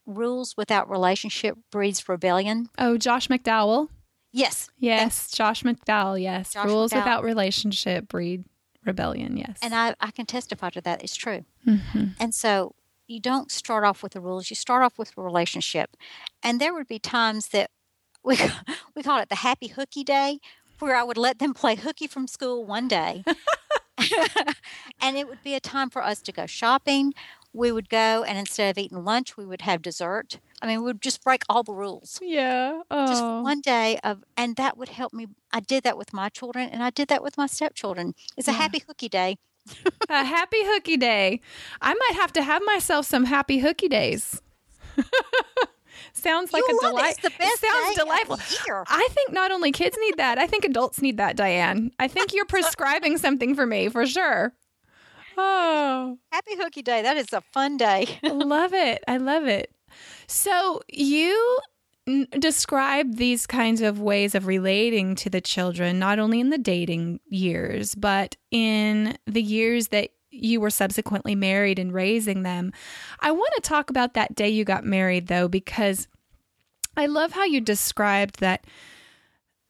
[0.05, 2.69] rules without relationship breeds rebellion?
[2.77, 3.89] Oh, Josh McDowell.
[4.37, 4.69] Yes.
[4.77, 6.21] Yes, Josh McDowell.
[6.21, 6.97] Yes, Josh rules McDowell.
[6.97, 8.45] without relationship breed
[8.85, 9.35] rebellion.
[9.35, 11.03] Yes, And I, I can testify to that.
[11.03, 11.43] It's true.
[11.65, 12.75] hmm And so
[13.07, 15.97] you don't start off with the rules, you start off with a relationship.
[16.43, 17.71] And there would be times that
[18.23, 18.37] we,
[18.95, 20.39] we call it the happy hooky day,
[20.79, 23.23] where I would let them play hooky from school one day.
[25.01, 27.13] and it would be a time for us to go shopping.
[27.53, 30.39] We would go, and instead of eating lunch, we would have dessert.
[30.61, 32.19] I mean, we would just break all the rules.
[32.21, 32.81] yeah.
[32.91, 33.41] Just oh.
[33.41, 35.27] one day of, and that would help me.
[35.51, 38.15] I did that with my children, and I did that with my stepchildren.
[38.35, 39.37] It's a happy hooky day.
[40.09, 41.41] a happy hooky day.
[41.81, 44.41] I might have to have myself some happy hooky days.
[46.13, 46.89] sounds like You'll a it.
[46.89, 47.17] delight.
[47.21, 48.37] The best sounds delightful.
[48.87, 50.37] I think not only kids need that.
[50.37, 51.91] I think adults need that, Diane.
[51.99, 54.53] I think you're prescribing something for me for sure.
[55.39, 56.17] Oh.
[56.31, 57.03] Happy hooky day.
[57.03, 58.07] That is a fun day.
[58.23, 59.03] Love it.
[59.07, 59.71] I love it.
[60.27, 61.59] So you
[62.07, 66.57] n- describe these kinds of ways of relating to the children, not only in the
[66.57, 72.71] dating years, but in the years that you were subsequently married and raising them.
[73.19, 76.07] I want to talk about that day you got married, though, because
[76.95, 78.65] I love how you described that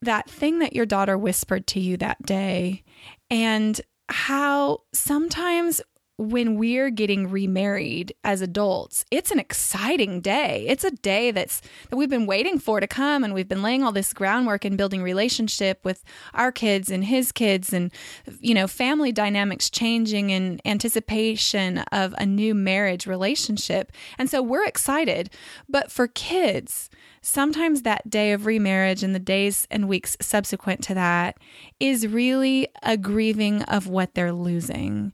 [0.01, 2.83] that thing that your daughter whispered to you that day
[3.31, 5.81] and how sometimes
[6.17, 10.65] when we're getting remarried as adults, it's an exciting day.
[10.67, 13.83] It's a day that's that we've been waiting for to come and we've been laying
[13.83, 16.03] all this groundwork and building relationship with
[16.33, 17.91] our kids and his kids and
[18.39, 23.91] you know, family dynamics changing in anticipation of a new marriage relationship.
[24.17, 25.29] And so we're excited.
[25.69, 26.89] But for kids,
[27.21, 31.37] sometimes that day of remarriage and the days and weeks subsequent to that
[31.79, 35.11] is really a grieving of what they're losing.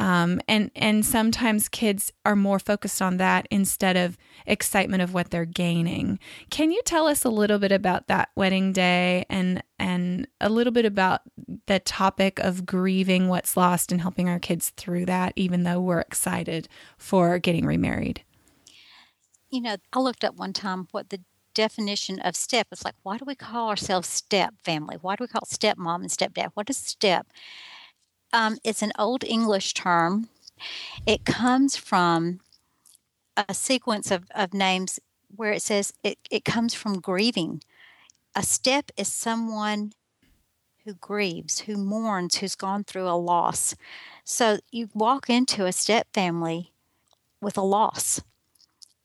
[0.00, 5.30] Um, and and sometimes kids are more focused on that instead of excitement of what
[5.30, 6.18] they're gaining.
[6.50, 10.72] Can you tell us a little bit about that wedding day and and a little
[10.72, 11.22] bit about
[11.66, 16.00] the topic of grieving what's lost and helping our kids through that, even though we're
[16.00, 18.24] excited for getting remarried?
[19.50, 21.20] You know, I looked up one time what the
[21.54, 22.96] definition of step is like.
[23.02, 24.96] Why do we call ourselves step family?
[25.00, 26.48] Why do we call step mom and stepdad?
[26.54, 27.28] What is step?
[28.34, 30.28] Um, it's an old English term.
[31.06, 32.40] It comes from
[33.36, 34.98] a sequence of, of names
[35.36, 37.62] where it says it, it comes from grieving.
[38.34, 39.92] A step is someone
[40.84, 43.76] who grieves, who mourns, who's gone through a loss.
[44.24, 46.72] So you walk into a step family
[47.40, 48.20] with a loss.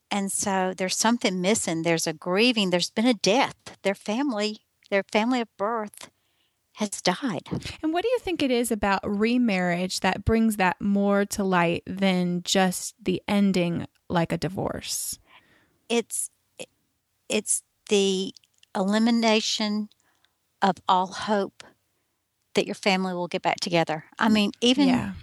[0.10, 1.84] And so there's something missing.
[1.84, 2.72] There's a grieving.
[2.72, 3.78] There's been a death.
[3.84, 6.10] Their family, their family of birth
[6.80, 7.44] has died.
[7.84, 11.84] And what do you think it is about remarriage that brings that more to light
[11.86, 15.20] than just the ending like a divorce?
[15.90, 16.30] It's
[17.28, 18.34] it's the
[18.74, 19.90] elimination
[20.62, 21.66] of all hope
[22.54, 24.06] that your family will get back together.
[24.18, 25.14] I mean, even yeah.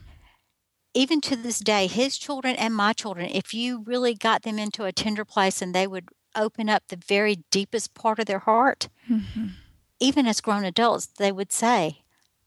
[0.93, 4.85] even to this day, his children and my children, if you really got them into
[4.85, 8.91] a tender place and they would open up the very deepest part of their heart,
[9.11, 9.53] Mhm.
[10.01, 12.03] Even as grown adults, they would say,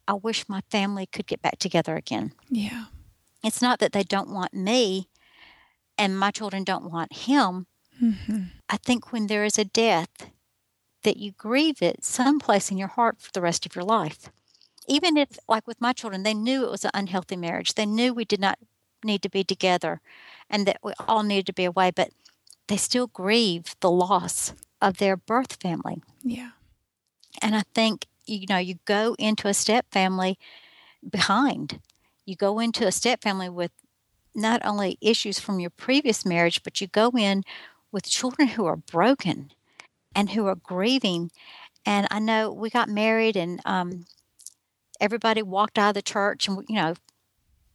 [0.07, 2.33] I wish my family could get back together again.
[2.49, 2.85] Yeah.
[3.43, 5.07] It's not that they don't want me
[5.97, 7.67] and my children don't want him.
[7.99, 10.29] hmm I think when there is a death,
[11.03, 14.29] that you grieve it someplace in your heart for the rest of your life.
[14.87, 18.13] Even if, like with my children, they knew it was an unhealthy marriage, they knew
[18.13, 18.59] we did not
[19.03, 20.01] need to be together
[20.49, 22.09] and that we all needed to be away, but
[22.67, 26.01] they still grieve the loss of their birth family.
[26.23, 26.51] Yeah.
[27.41, 30.37] And I think, you know, you go into a step family
[31.07, 31.79] behind.
[32.25, 33.71] You go into a step family with
[34.35, 37.43] not only issues from your previous marriage, but you go in
[37.91, 39.51] with children who are broken
[40.15, 41.31] and who are grieving.
[41.85, 44.05] And I know we got married and um,
[44.99, 46.95] everybody walked out of the church and, you know,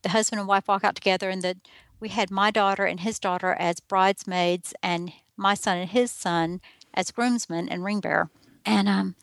[0.03, 1.57] the husband and wife walk out together and the
[2.01, 6.61] we had my daughter and his daughter as bridesmaids and my son and his son
[6.93, 8.29] as groomsmen and ring bearer.
[8.67, 9.14] And um,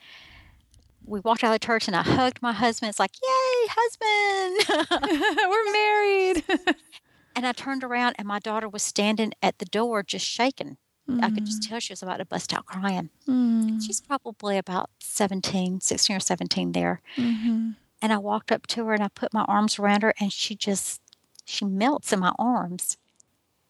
[1.06, 2.90] we walked out of church and I hugged my husband.
[2.90, 4.88] It's like, yay, husband.
[5.50, 6.76] We're married.
[7.36, 10.78] and I turned around and my daughter was standing at the door just shaking.
[11.10, 11.24] Mm.
[11.24, 13.10] I could just tell she was about to bust out crying.
[13.28, 13.82] Mm.
[13.86, 17.02] She's probably about 17, 16 or 17 there.
[17.18, 17.72] Mm-hmm.
[18.02, 20.56] And I walked up to her and I put my arms around her and she
[20.56, 21.02] just,
[21.46, 22.98] she melts in my arms.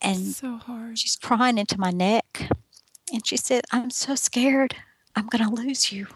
[0.02, 0.98] And so hard.
[0.98, 2.50] She's crying into my neck.
[3.14, 4.76] And she said, I'm so scared.
[5.16, 6.08] I'm going to lose you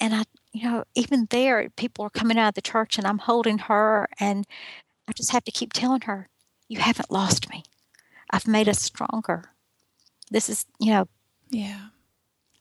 [0.00, 3.18] and I, you know, even there, people are coming out of the church and I'm
[3.18, 4.46] holding her, and
[5.08, 6.28] I just have to keep telling her,
[6.68, 7.64] You haven't lost me.
[8.30, 9.52] I've made us stronger.
[10.30, 11.08] This is, you know,
[11.50, 11.88] yeah.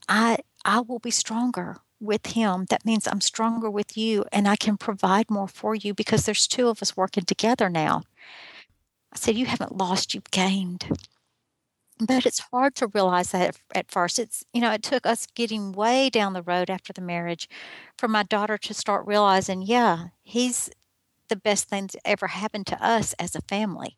[0.08, 2.65] I I will be stronger with him.
[2.69, 6.48] That means I'm stronger with you and I can provide more for you because there's
[6.48, 8.04] two of us working together now.
[9.12, 10.89] I said, You haven't lost, you've gained
[12.00, 15.72] but it's hard to realize that at first it's you know it took us getting
[15.72, 17.48] way down the road after the marriage
[17.98, 20.70] for my daughter to start realizing yeah he's
[21.30, 23.96] the best thing that ever happened to us as a family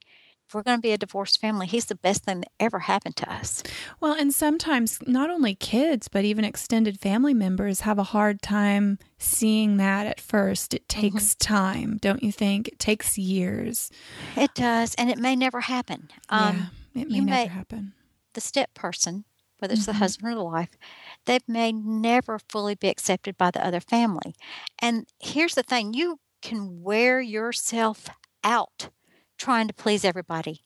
[0.48, 3.18] if we're going to be a divorced family, he's the best thing that ever happened
[3.18, 3.64] to us.
[4.00, 8.98] Well, and sometimes not only kids, but even extended family members have a hard time
[9.18, 10.74] seeing that at first.
[10.74, 11.54] It takes mm-hmm.
[11.54, 12.70] time, don't you think?
[12.70, 13.92] It takes years.
[14.38, 16.08] It does, and it may never happen.
[16.30, 16.66] Um, yeah,
[16.98, 17.94] it may never may, happen.
[18.34, 19.26] The step person,
[19.60, 19.92] whether it's mm-hmm.
[19.92, 20.78] the husband or the wife,
[21.26, 24.36] they may never fully be accepted by the other family.
[24.80, 28.10] And here's the thing you can wear yourself
[28.44, 28.90] out
[29.38, 30.62] trying to please everybody.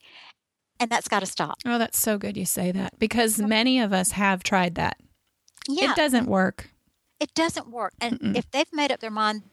[0.79, 1.57] And that's got to stop.
[1.65, 4.97] Oh, that's so good you say that because many of us have tried that.
[5.67, 5.91] Yeah.
[5.91, 6.69] It doesn't work.
[7.19, 7.93] It doesn't work.
[8.01, 8.35] And Mm-mm.
[8.35, 9.43] if they've made up their mind,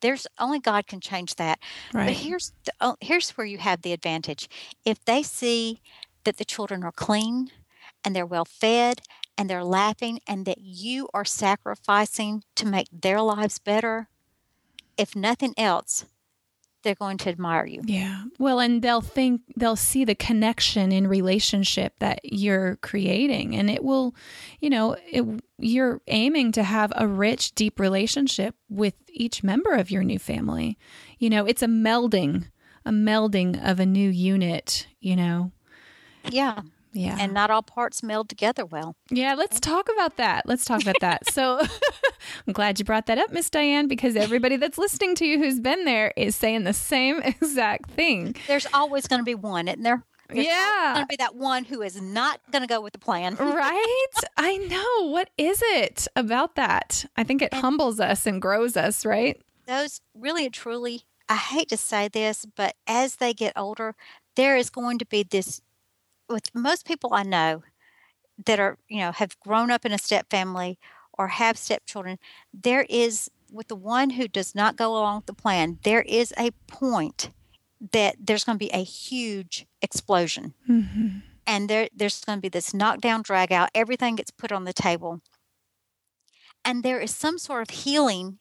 [0.00, 1.60] there's only God can change that.
[1.94, 2.06] Right.
[2.06, 4.48] But here's the, oh, here's where you have the advantage.
[4.84, 5.80] If they see
[6.26, 7.50] that the children are clean
[8.04, 9.00] and they're well fed
[9.38, 14.08] and they're laughing and that you are sacrificing to make their lives better,
[14.98, 16.04] if nothing else,
[16.82, 17.82] they're going to admire you.
[17.84, 18.24] Yeah.
[18.38, 23.82] Well, and they'll think they'll see the connection in relationship that you're creating and it
[23.82, 24.14] will,
[24.60, 25.24] you know, it,
[25.58, 30.78] you're aiming to have a rich, deep relationship with each member of your new family.
[31.18, 32.50] You know, it's a melding,
[32.84, 35.50] a melding of a new unit, you know.
[36.30, 36.60] Yeah.
[36.96, 37.16] Yeah.
[37.20, 38.96] And not all parts meld together well.
[39.10, 40.46] Yeah, let's talk about that.
[40.46, 41.30] Let's talk about that.
[41.30, 41.60] So
[42.46, 45.60] I'm glad you brought that up, Miss Diane, because everybody that's listening to you who's
[45.60, 48.34] been there is saying the same exact thing.
[48.46, 50.04] There's always going to be one, isn't there?
[50.28, 50.92] There's yeah.
[50.94, 53.34] going to be that one who is not going to go with the plan.
[53.40, 54.06] right?
[54.36, 55.10] I know.
[55.10, 57.04] What is it about that?
[57.16, 59.40] I think it and humbles us and grows us, right?
[59.66, 63.94] Those really and truly, I hate to say this, but as they get older,
[64.34, 65.60] there is going to be this
[66.28, 67.62] with most people I know
[68.44, 70.78] that are, you know, have grown up in a step family
[71.16, 72.18] or have stepchildren,
[72.52, 76.34] there is with the one who does not go along with the plan, there is
[76.38, 77.30] a point
[77.92, 80.54] that there's going to be a huge explosion.
[80.68, 81.18] Mm-hmm.
[81.46, 83.70] And there, there's going to be this knockdown, drag out.
[83.74, 85.20] Everything gets put on the table.
[86.64, 88.38] And there is some sort of healing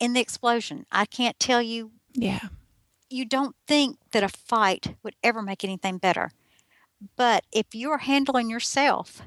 [0.00, 0.84] in the explosion.
[0.90, 1.92] I can't tell you.
[2.14, 2.48] Yeah.
[3.08, 6.32] You don't think that a fight would ever make anything better.
[7.16, 9.22] But if you're handling yourself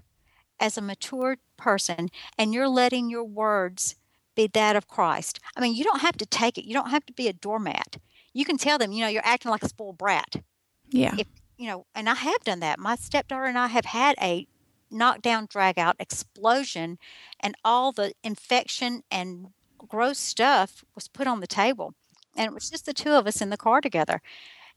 [0.59, 3.95] as a mature person and you're letting your words
[4.35, 6.65] be that of Christ, I mean, you don't have to take it.
[6.65, 7.97] You don't have to be a doormat.
[8.33, 10.41] You can tell them, you know, you're acting like a spoiled brat.
[10.89, 11.15] Yeah.
[11.17, 12.79] If, you know, and I have done that.
[12.79, 14.47] My stepdaughter and I have had a
[14.89, 16.97] knockdown, drag out explosion,
[17.39, 19.47] and all the infection and
[19.77, 21.93] gross stuff was put on the table.
[22.35, 24.21] And it was just the two of us in the car together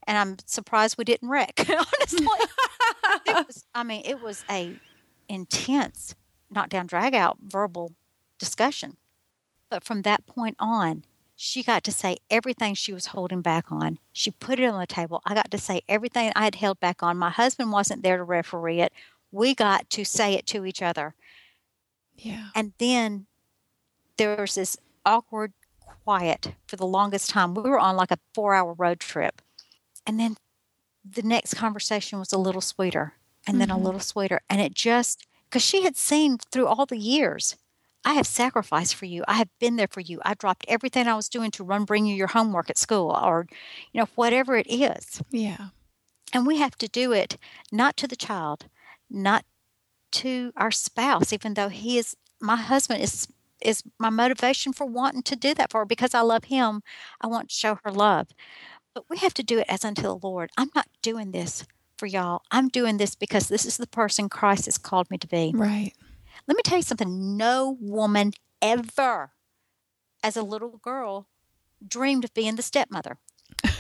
[0.07, 1.67] and I'm surprised we didn't wreck.
[1.69, 2.27] Honestly,
[3.27, 4.79] was, I mean, it was a
[5.29, 6.15] intense
[6.51, 7.93] knockdown, drag out verbal
[8.39, 8.97] discussion.
[9.71, 11.05] But from that point on,
[11.37, 13.99] she got to say everything she was holding back on.
[14.13, 15.21] She put it on the table.
[15.27, 17.17] I got to say everything I had held back on.
[17.17, 18.93] My husband wasn't there to referee it.
[19.33, 21.15] We got to say it to each other.
[22.17, 22.49] Yeah.
[22.55, 23.27] And then
[24.17, 25.53] there was this awkward
[26.05, 27.55] quiet for the longest time.
[27.55, 29.43] We were on like a four hour road trip.
[30.07, 30.37] And then
[31.05, 33.15] the next conversation was a little sweeter
[33.47, 33.79] and then a Mm-hmm.
[33.79, 34.41] little sweeter.
[34.49, 37.57] And it just, because she had seen through all the years,
[38.05, 39.25] I have sacrificed for you.
[39.29, 40.21] I have been there for you.
[40.25, 43.47] I dropped everything I was doing to run bring you your homework at school or,
[43.93, 45.23] you know, whatever it is.
[45.31, 45.69] Yeah.
[46.33, 47.37] And we have to do it
[47.73, 48.67] not to the child,
[49.11, 49.45] not
[50.13, 53.29] to our spouse, even though he is my husband is
[53.63, 56.83] is my motivation for wanting to do that for her because I love him.
[57.21, 58.29] I want to show her love.
[58.95, 60.51] But we have to do it as unto the Lord.
[60.57, 61.65] I'm not doing this
[61.99, 62.43] for y'all.
[62.51, 65.53] I'm doing this because this is the person Christ has called me to be.
[65.55, 65.93] Right.
[66.47, 67.37] Let me tell you something.
[67.37, 68.33] No woman
[68.63, 69.33] ever,
[70.23, 71.27] as a little girl,
[71.87, 73.19] dreamed of being the stepmother.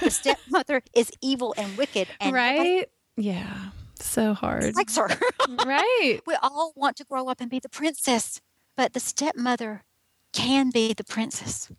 [0.01, 2.89] The stepmother is evil and wicked and right.
[3.17, 3.71] Yeah.
[4.01, 4.75] So hard.
[4.75, 5.09] likes her.
[5.65, 6.21] right.
[6.27, 8.41] we all want to grow up and be the princess,
[8.77, 9.85] but the stepmother
[10.33, 11.71] can be the princess,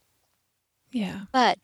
[0.92, 1.22] Yeah.
[1.34, 1.60] but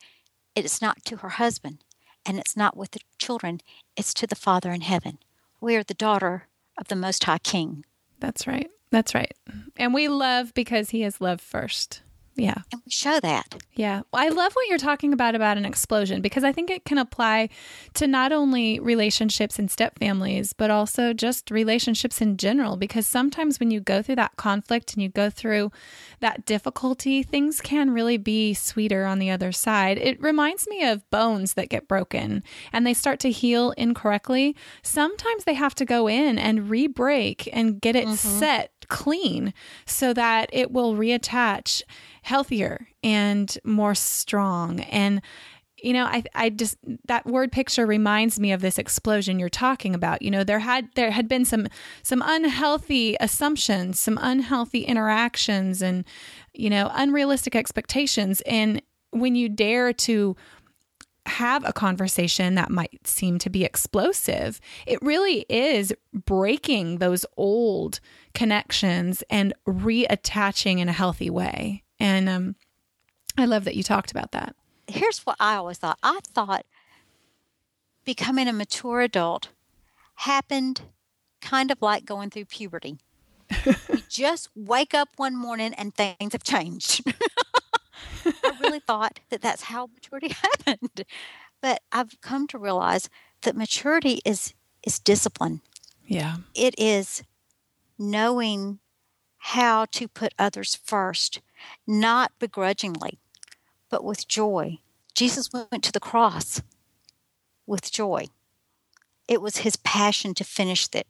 [0.54, 1.78] it's not to her husband
[2.24, 3.60] and it's not with the children,
[3.96, 5.18] it's to the Father in heaven.
[5.60, 6.46] We are the daughter
[6.78, 7.84] of the Most High King,
[8.20, 8.70] That's right.
[8.90, 9.32] That's right.
[9.76, 12.02] And we love because he has loved first.
[12.34, 12.62] Yeah.
[12.72, 13.56] and we show that.
[13.74, 14.02] Yeah.
[14.12, 16.98] Well, I love what you're talking about about an explosion because I think it can
[16.98, 17.50] apply
[17.94, 22.76] to not only relationships and step families, but also just relationships in general.
[22.76, 25.72] Because sometimes when you go through that conflict and you go through
[26.20, 29.98] that difficulty, things can really be sweeter on the other side.
[29.98, 34.56] It reminds me of bones that get broken and they start to heal incorrectly.
[34.82, 38.38] Sometimes they have to go in and re break and get it mm-hmm.
[38.38, 39.54] set clean
[39.86, 41.82] so that it will reattach
[42.22, 44.80] healthier and more strong.
[44.80, 45.22] And
[45.82, 46.76] you know i i just
[47.06, 50.22] that word picture reminds me of this explosion you're talking about.
[50.22, 51.66] You know there had there had been some
[52.02, 56.04] some unhealthy assumptions some unhealthy interactions and
[56.52, 58.42] you know unrealistic expectations.
[58.42, 58.80] And
[59.10, 60.36] when you dare to
[61.26, 68.00] have a conversation that might seem to be explosive, it really is breaking those old
[68.34, 71.84] connections and reattaching in a healthy way.
[72.00, 72.56] And um,
[73.38, 74.54] I love that you talked about that.
[74.88, 76.66] Here's what I always thought I thought
[78.04, 79.48] becoming a mature adult
[80.16, 80.82] happened
[81.40, 82.98] kind of like going through puberty.
[83.66, 87.04] you just wake up one morning and things have changed.
[88.24, 90.34] I really thought that that's how maturity
[90.66, 91.04] happened.
[91.60, 93.08] But I've come to realize
[93.42, 95.60] that maturity is is discipline.
[96.06, 96.36] Yeah.
[96.54, 97.22] It is
[97.98, 98.80] knowing
[99.38, 101.40] how to put others first,
[101.86, 103.18] not begrudgingly,
[103.90, 104.78] but with joy.
[105.14, 106.62] Jesus went to the cross
[107.66, 108.26] with joy.
[109.28, 111.06] It was his passion to finish that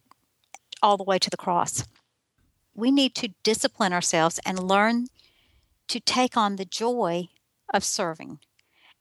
[0.82, 1.84] all the way to the cross.
[2.74, 5.06] We need to discipline ourselves and learn
[5.88, 7.28] to take on the joy
[7.72, 8.38] of serving.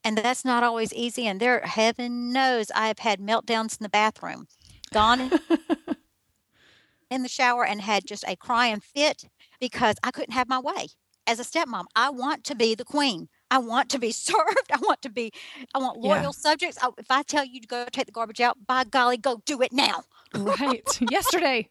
[0.03, 1.27] And that's not always easy.
[1.27, 4.47] And there, heaven knows, I have had meltdowns in the bathroom,
[4.91, 5.31] gone
[7.11, 9.25] in, the shower and had just a crying fit
[9.59, 10.87] because I couldn't have my way.
[11.27, 13.29] As a stepmom, I want to be the queen.
[13.51, 14.71] I want to be served.
[14.73, 15.31] I want to be,
[15.75, 16.31] I want loyal Yeah.
[16.31, 16.77] subjects.
[16.81, 19.61] I, if I tell you to go take the garbage out, by golly, go do
[19.61, 20.03] it now.
[20.33, 20.99] Right.
[21.11, 21.69] Yesterday.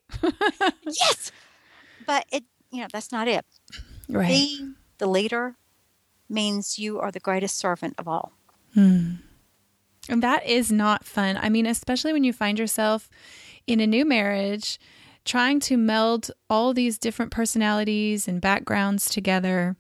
[0.87, 1.33] Yes.
[2.07, 3.45] But it, you know, that's not it.
[4.09, 4.59] Right.
[5.01, 5.57] The leader
[6.29, 8.33] means you are the greatest servant of all.
[8.75, 9.15] Hmm.
[10.09, 11.37] And that is not fun.
[11.41, 13.11] I mean, especially when you find yourself
[13.67, 14.79] in a new marriage
[15.25, 19.77] trying to meld all these different personalities and backgrounds together.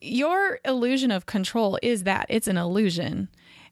[0.00, 3.28] Your illusion of control is that it's an illusion.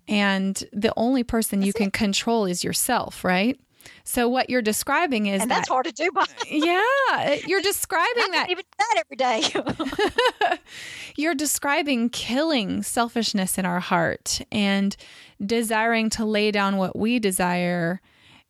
[0.09, 3.61] And the only person you can control is yourself, right?
[4.05, 8.25] So what you're describing is And that that's hard to do by yeah, you're describing
[8.25, 10.59] I that even that every day.
[11.17, 14.97] you're describing killing selfishness in our heart and
[15.45, 18.01] desiring to lay down what we desire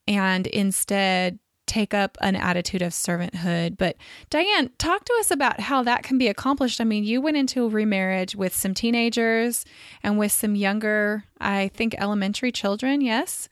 [0.07, 3.76] and instead take up an attitude of servanthood.
[3.76, 3.97] But
[4.30, 6.80] Diane, talk to us about how that can be accomplished.
[6.80, 9.64] I mean, you went into a remarriage with some teenagers
[10.03, 13.49] and with some younger, I think elementary children, yes?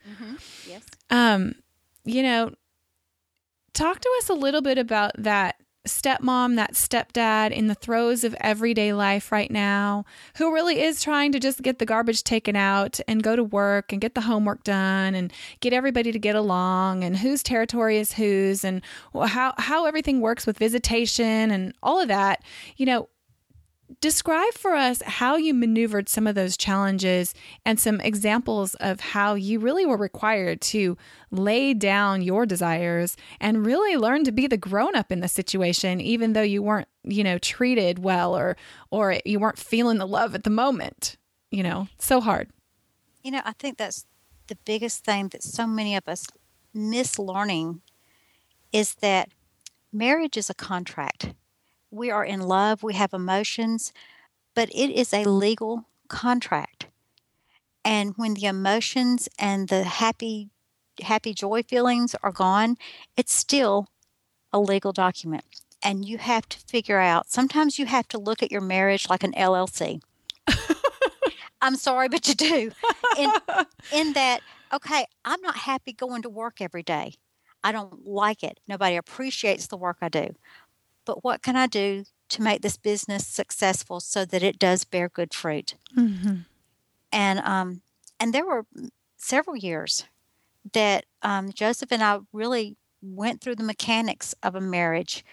[0.67, 0.83] yes.
[1.09, 1.55] Um,
[2.05, 2.51] you know,
[3.73, 5.55] talk to us a little bit about that
[5.87, 10.03] stepmom, that stepdad in the throes of everyday life right now,
[10.37, 13.91] who really is trying to just get the garbage taken out and go to work
[13.91, 18.13] and get the homework done and get everybody to get along and whose territory is
[18.13, 18.81] whose and
[19.27, 22.43] how how everything works with visitation and all of that.
[22.77, 23.09] You know,
[24.01, 27.33] describe for us how you maneuvered some of those challenges
[27.65, 30.97] and some examples of how you really were required to
[31.31, 36.01] lay down your desires and really learn to be the grown up in the situation
[36.01, 38.57] even though you weren't you know treated well or
[38.89, 41.15] or you weren't feeling the love at the moment
[41.51, 42.49] you know so hard
[43.23, 44.05] You know, I think that's
[44.47, 46.27] the biggest thing that so many of us
[46.73, 47.81] miss learning
[48.71, 49.29] is that
[49.91, 51.33] marriage is a contract.
[51.95, 53.93] We are in love, we have emotions,
[54.53, 56.87] but it is a legal contract.
[57.85, 60.49] And when the emotions and the happy
[61.01, 62.77] happy joy feelings are gone,
[63.15, 63.87] it's still
[64.51, 65.43] a legal document.
[65.83, 69.23] And you have to figure out, sometimes you have to look at your marriage like
[69.23, 70.01] an LLC.
[71.61, 72.71] I'm sorry, but you do.
[73.17, 73.31] In,
[73.93, 74.41] in that,
[74.73, 77.15] okay, I'm not happy going to work every day.
[77.63, 78.59] I don't like it.
[78.67, 80.35] Nobody appreciates the work I do.
[81.05, 85.09] But what can I do to make this business successful so that it does bear
[85.09, 85.75] good fruit?
[85.95, 86.35] Mm-hmm.
[87.11, 87.81] And um,
[88.19, 88.65] and there were
[89.17, 90.05] several years
[90.73, 95.23] that um, Joseph and I really went through the mechanics of a marriage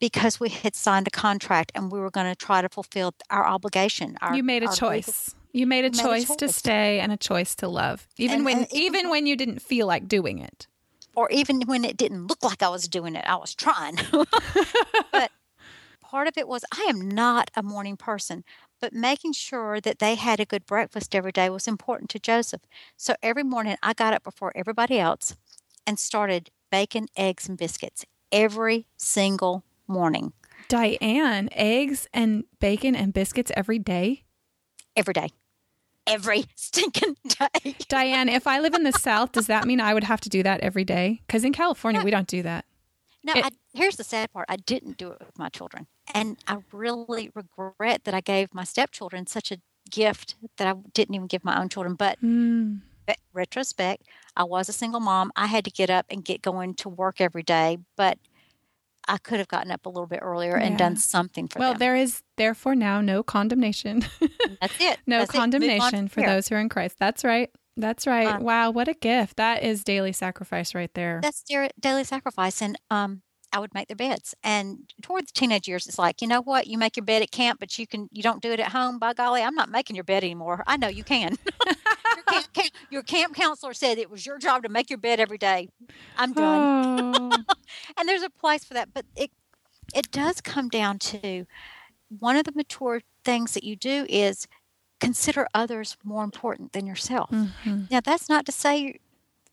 [0.00, 3.46] because we had signed a contract and we were going to try to fulfill our
[3.46, 4.16] obligation.
[4.20, 5.06] Our, you made a choice.
[5.08, 8.36] legal- you made a made a choice to stay and a choice to love, even
[8.36, 10.66] And- when and even even when you didn't feel like doing it.
[11.14, 13.98] Or even when it didn't look like I was doing it, I was trying.
[15.12, 15.30] but
[16.00, 18.44] part of it was I am not a morning person,
[18.80, 22.62] but making sure that they had a good breakfast every day was important to Joseph.
[22.96, 25.36] So every morning I got up before everybody else
[25.86, 30.32] and started bacon, eggs, and biscuits every single morning,
[30.68, 34.24] Diane, eggs and bacon and biscuits every day.
[34.96, 35.30] every day.
[36.06, 37.76] Every stinking day.
[37.88, 40.42] Diane, if I live in the South, does that mean I would have to do
[40.42, 41.22] that every day?
[41.26, 42.64] Because in California, we don't do that.
[43.22, 44.46] No, It- I, here's the sad part.
[44.48, 45.86] I didn't do it with my children.
[46.14, 49.58] And I really regret that I gave my stepchildren such a
[49.90, 51.94] gift that I didn't even give my own children.
[51.94, 52.80] But Mm.
[53.32, 54.04] retrospect,
[54.36, 55.32] I was a single mom.
[55.36, 58.18] I had to get up and get going to work every day, but
[59.08, 60.78] I could have gotten up a little bit earlier and Yeah.
[60.78, 61.78] done something for Well, them.
[61.78, 64.04] there is therefore now no condemnation.
[64.60, 64.98] That's it.
[65.06, 65.36] no That's it.
[65.38, 66.96] Condemnation from for those who are in Christ.
[66.98, 67.50] That's right.
[67.76, 68.26] That's right.
[68.28, 69.36] Um, wow, what a gift.
[69.36, 71.20] That is daily sacrifice right there.
[71.22, 71.42] That's
[71.80, 72.60] daily sacrifice.
[72.60, 73.22] And um,
[73.52, 74.34] I would make their beds.
[74.44, 76.66] And toward the teenage years, it's like, you know what?
[76.66, 78.98] You make your bed at camp, but you can you don't do it at home.
[78.98, 80.62] By golly, I'm not making your bed anymore.
[80.66, 81.36] I know you can.
[82.14, 85.20] your, camp, camp- your camp counselor said it was your job to make your bed
[85.20, 85.68] every day.
[86.16, 86.62] I'm done.
[86.62, 87.44] Oh,
[87.96, 89.30] and there's a place for that, but it
[89.94, 91.46] it does come down to
[92.08, 94.46] one of the mature things that you do is
[95.00, 97.30] consider others more important than yourself.
[97.30, 97.90] mhm.
[97.90, 98.98] Now, that's not to say,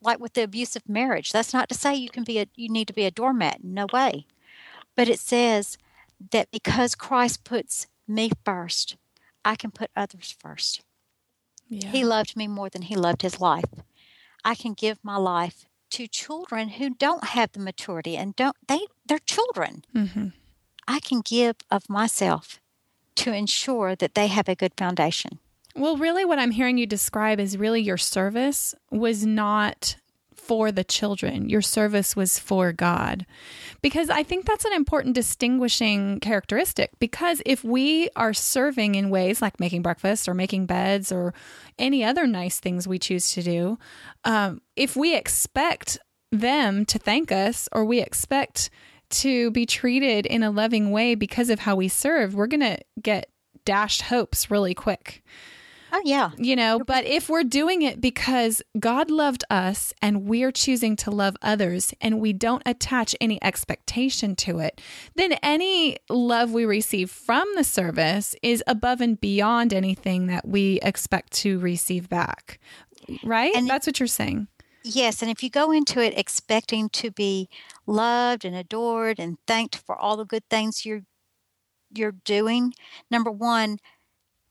[0.02, 2.88] like with the abusive marriage, that's not to say you can be a you need
[2.88, 3.64] to be a doormat.
[3.64, 4.26] No way.
[4.96, 5.78] But it says
[6.32, 8.98] that because Christ puts me first,
[9.46, 10.82] I can put others first.
[11.70, 11.90] Yeah.
[11.92, 13.66] He loved me more than he loved his life.
[14.46, 18.82] I can give my life to children who don't have the maturity and don't they
[19.08, 19.84] they're children.
[19.96, 20.34] Mhm.
[20.88, 22.60] I can give of myself
[23.16, 25.40] to ensure that they have a good foundation.
[25.76, 29.98] Well, really, what I'm hearing you describe is really your service was not
[30.48, 31.50] for the children.
[31.50, 33.26] Your service was for God.
[33.82, 36.92] Because I think that's an important distinguishing characteristic.
[37.00, 41.34] Because if we are serving in ways like making breakfast or making beds or
[41.78, 43.78] any other nice things we choose to do,
[44.24, 45.98] um, if we expect
[46.32, 48.70] them to thank us or we expect
[49.10, 52.78] to be treated in a loving way because of how we serve, we're going to
[53.02, 53.30] get
[53.66, 55.24] dashed hopes really quick
[55.92, 56.32] Oh yeah.
[56.38, 61.12] you know but if we're doing it because god loved us and we're choosing to
[61.12, 64.82] love others and we don't attach any expectation to it
[65.16, 70.80] then any love we receive from the service is above and beyond anything that we
[70.82, 72.60] expect to receive back.
[73.24, 73.56] Right?
[73.56, 74.48] And- that's what you're saying.
[74.84, 77.50] Yes, and if you go into it expecting to be
[77.86, 81.02] loved and adored and thanked for all the good things you're
[81.94, 82.74] you're doing,
[83.10, 83.80] number one,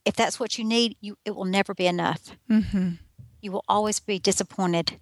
[0.07, 2.33] if that's what you need, you it will never be enough.
[2.49, 2.93] hmm
[3.43, 4.99] You will always be disappointed.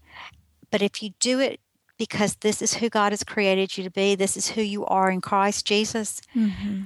[0.70, 1.60] But if you do it
[1.96, 5.10] because this is who God has created you to be, this is who you are
[5.10, 6.82] in Christ Jesus, hmm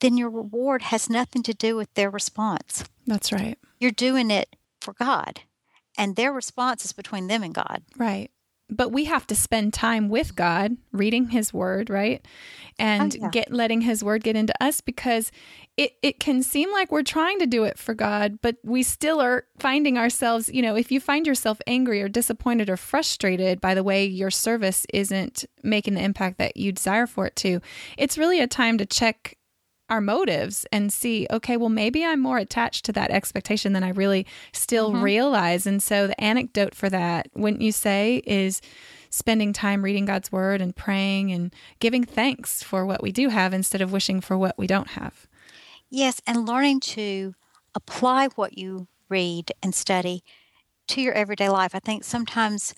[0.00, 2.84] then your reward has nothing to do with their response.
[3.06, 5.40] that's right You're doing it for God,
[5.96, 7.82] and their response is between them and God.
[7.96, 8.30] Right.
[8.68, 12.24] But we have to spend time with God, reading his word, right?
[12.78, 13.30] And Oh, yeah.
[13.30, 15.30] get letting his word get into us because
[15.76, 19.20] it, it can seem like we're trying to do it for God, but we still
[19.20, 23.74] are finding ourselves, you know, if you find yourself angry or disappointed or frustrated by
[23.74, 27.60] the way your service isn't making the impact that you desire for it to,
[27.96, 29.35] it's really a time to check
[29.88, 33.90] our motives and see, okay, well, maybe I'm more attached to that expectation than I
[33.90, 35.02] really still mm-hmm.
[35.02, 35.66] realize.
[35.66, 38.60] And so the anecdote for that, wouldn't you say, is
[39.10, 43.54] spending time reading God's word and praying and giving thanks for what we do have
[43.54, 45.26] instead of wishing for what we don't have.
[45.88, 47.34] Yes, and learning to
[47.74, 50.24] apply what you read and study
[50.88, 51.74] to your everyday life.
[51.74, 52.74] I think sometimes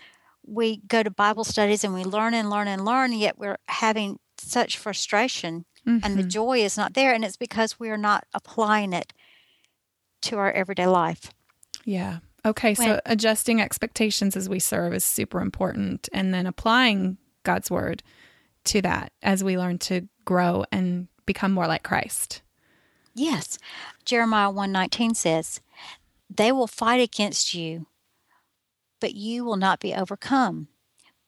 [0.47, 4.19] we go to Bible studies and we learn and learn and learn, yet we're having
[4.39, 6.05] such frustration mm-hmm.
[6.05, 6.29] and the mm-hmm.
[6.29, 7.13] joy is not there.
[7.15, 9.13] And it's because we are not applying it
[10.23, 11.33] to our everyday life.
[11.85, 12.19] Yeah.
[12.45, 12.75] Okay.
[12.75, 16.09] When, so adjusting expectations as we serve is super important.
[16.13, 18.03] And then applying God's word
[18.65, 22.43] to that as we learn to grow and become more like Christ.
[23.15, 23.59] Yes.
[24.05, 25.61] Jeremiah 119 says,
[26.31, 27.87] They will fight against you,
[29.01, 30.69] but you will not be overcome.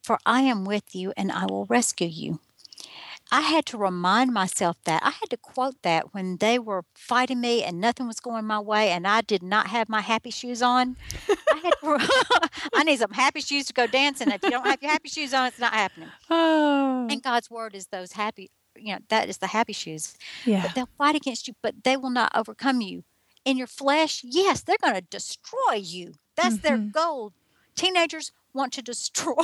[0.02, 2.40] For I am with you and I will rescue you.
[3.32, 5.02] I had to remind myself that.
[5.04, 8.58] I had to quote that when they were fighting me and nothing was going my
[8.58, 10.96] way and I did not have my happy shoes on.
[11.28, 14.30] I had to, I need some happy shoes to go dancing.
[14.30, 16.08] If you don't have your happy shoes on, it's not happening.
[16.32, 17.06] Oh.
[17.10, 20.16] And God's word is those happy, you know, that is the happy shoes.
[20.44, 20.62] Yeah.
[20.62, 23.04] But they'll fight against you, but they will not overcome you.
[23.44, 26.12] In your flesh, yes, they're going to destroy you.
[26.36, 26.66] That's mm-hmm.
[26.66, 27.32] their goal.
[27.74, 29.34] Teenagers want to destroy.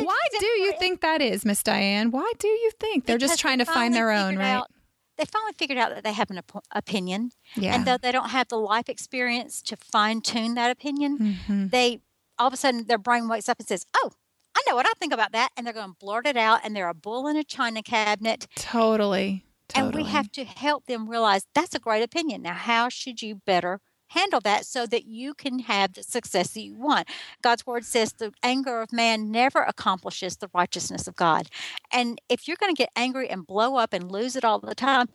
[0.00, 2.10] Why do you think that is, Miss Diane?
[2.10, 4.54] Why do you think they're just trying to find their own, right?
[4.54, 4.70] Out,
[5.16, 7.74] they finally figured out that they have an op- opinion, yeah.
[7.74, 11.68] and though they don't have the life experience to fine tune that opinion, mm-hmm.
[11.68, 12.00] they
[12.38, 14.12] all of a sudden their brain wakes up and says, "Oh,
[14.56, 16.74] I know what I think about that," and they're going to blurt it out, and
[16.74, 18.48] they're a bull in a china cabinet.
[18.56, 19.44] Totally.
[19.68, 19.86] Totally.
[19.86, 22.42] And we have to help them realize that's a great opinion.
[22.42, 23.80] Now, how should you better
[24.12, 27.08] handle that so that you can have the success that you want.
[27.42, 31.48] God's word says the anger of man never accomplishes the righteousness of God.
[31.92, 34.74] And if you're going to get angry and blow up and lose it all the
[34.74, 35.08] time,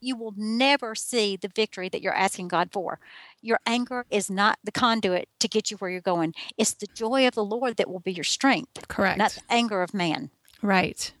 [0.00, 3.00] you will never see the victory that you're asking God for.
[3.40, 6.34] Your anger is not the conduit to get you where you're going.
[6.56, 8.88] It's the joy of the Lord that will be your strength.
[8.88, 9.18] Correct.
[9.18, 10.30] Not the anger of man.
[10.62, 11.12] Right.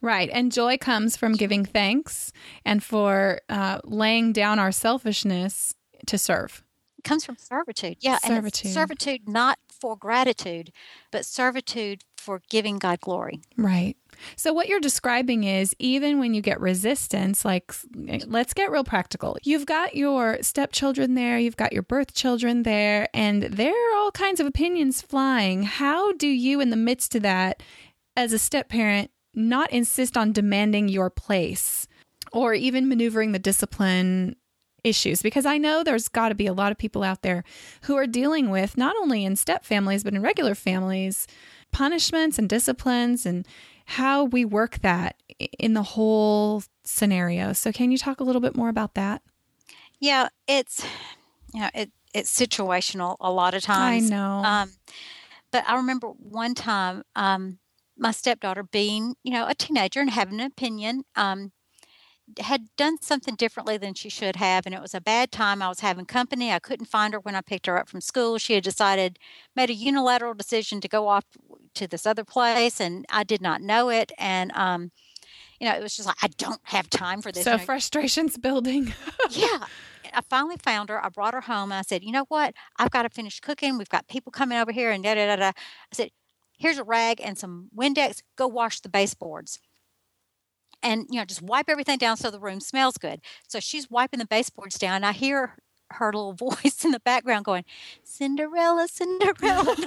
[0.00, 0.30] Right.
[0.32, 2.32] And joy comes from giving thanks
[2.64, 5.74] and for uh, laying down our selfishness
[6.06, 6.62] to serve?
[6.98, 7.98] It comes from servitude.
[8.00, 8.72] Yeah, servitude.
[8.72, 10.72] servitude not for gratitude,
[11.10, 13.40] but servitude for giving God glory.
[13.56, 13.96] Right.
[14.36, 17.72] So, what you're describing is even when you get resistance, like
[18.08, 19.36] eh, let's get real practical.
[19.42, 24.10] You've got your stepchildren there, you've got your birth children there, and there are all
[24.10, 25.64] kinds of opinions flying.
[25.64, 27.62] How do you, in the midst of that,
[28.16, 31.86] as a step parent, not insist on demanding your place
[32.32, 34.36] or even maneuvering the discipline
[34.84, 37.42] issues because I know there's got to be a lot of people out there
[37.82, 41.26] who are dealing with not only in step families but in regular families
[41.72, 43.46] punishments and disciplines and
[43.86, 45.16] how we work that
[45.58, 47.52] in the whole scenario.
[47.52, 49.22] So can you talk a little bit more about that?
[50.00, 50.84] Yeah, it's
[51.52, 54.10] you know, it it's situational a lot of times.
[54.10, 54.42] I know.
[54.44, 54.72] Um,
[55.50, 57.58] but I remember one time um,
[57.98, 61.04] my stepdaughter being, you know, a teenager and having an opinion.
[61.16, 61.52] Um,
[62.40, 65.68] had done something differently than she should have and it was a bad time i
[65.68, 68.54] was having company i couldn't find her when i picked her up from school she
[68.54, 69.18] had decided
[69.54, 71.24] made a unilateral decision to go off
[71.74, 74.90] to this other place and i did not know it and um
[75.60, 78.92] you know it was just like i don't have time for this so frustrations building
[79.30, 79.64] yeah
[80.12, 81.04] I finally found her.
[81.04, 81.72] I brought her home.
[81.72, 82.54] And I said, you know what?
[82.78, 83.78] I've got to finish cooking.
[83.78, 85.48] We've got people coming over here and da da da da.
[85.48, 85.52] I
[85.92, 86.10] said,
[86.56, 88.22] here's a rag and some Windex.
[88.36, 89.58] Go wash the baseboards
[90.84, 94.18] and you know just wipe everything down so the room smells good so she's wiping
[94.18, 95.56] the baseboards down i hear
[95.90, 96.32] her little
[96.62, 97.64] voice in the background going
[98.04, 99.74] cinderella cinderella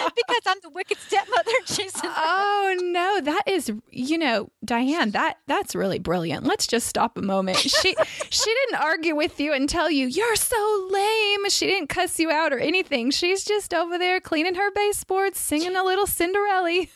[0.16, 1.50] because I'm the wicked stepmother.
[1.66, 5.10] She's oh no, that is you know Diane.
[5.10, 6.44] That that's really brilliant.
[6.44, 7.58] Let's just stop a moment.
[7.58, 7.94] She
[8.30, 11.48] she didn't argue with you and tell you you're so lame.
[11.48, 13.10] She didn't cuss you out or anything.
[13.10, 16.86] She's just over there cleaning her baseboards, singing a little Cinderella.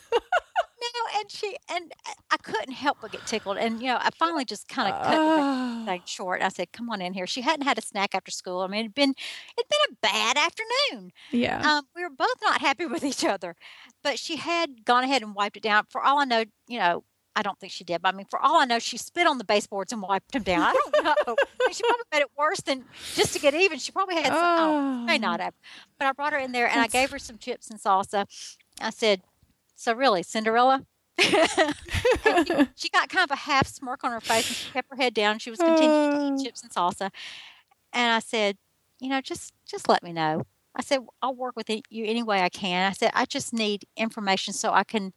[0.81, 3.57] No, and she and uh, I couldn't help but get tickled.
[3.57, 5.83] And you know, I finally just kind of cut the ah.
[5.85, 6.41] thing short.
[6.41, 8.61] I said, "Come on in here." She hadn't had a snack after school.
[8.61, 9.13] I mean, it'd been
[9.57, 11.11] it'd been a bad afternoon.
[11.31, 13.55] Yeah, um, we were both not happy with each other,
[14.03, 15.85] but she had gone ahead and wiped it down.
[15.89, 17.03] For all I know, you know,
[17.37, 18.01] I don't think she did.
[18.01, 20.41] But I mean, for all I know, she spit on the baseboards and wiped them
[20.41, 20.61] down.
[20.61, 21.15] I don't know.
[21.27, 23.77] I mean, she probably made it worse than just to get even.
[23.77, 24.35] She probably had some.
[24.35, 24.77] Oh.
[24.77, 25.45] Oh, may not ah.
[25.45, 25.53] have.
[25.99, 28.25] But I brought her in there and I gave her some chips and salsa.
[28.81, 29.21] I said,
[29.77, 30.85] "So really, Cinderella."
[31.19, 31.31] she,
[32.75, 35.15] she, got kind of a half smirk on her face and she kept her head
[35.15, 35.39] down.
[35.39, 36.43] She was continuing to eat oh.
[36.43, 37.09] chips and salsa.
[37.91, 38.57] And I said,
[38.99, 40.43] you know, just just let me know.
[40.75, 42.87] I said, I'll work with you any way I can.
[42.87, 45.11] I said, I just need information so I can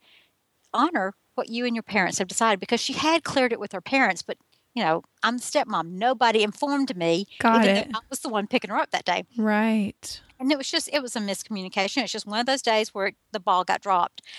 [0.73, 3.81] honor what you and your parents have decided because she had cleared it with her
[3.81, 4.37] parents, but
[4.73, 5.91] you know, I'm the stepmom.
[5.91, 7.27] Nobody informed me.
[7.39, 7.89] Got it.
[7.93, 9.25] I was the one picking her up that day.
[9.37, 10.21] Right.
[10.41, 12.01] And it was just, it was a miscommunication.
[12.01, 14.21] It's just one of those days where the ball got dropped.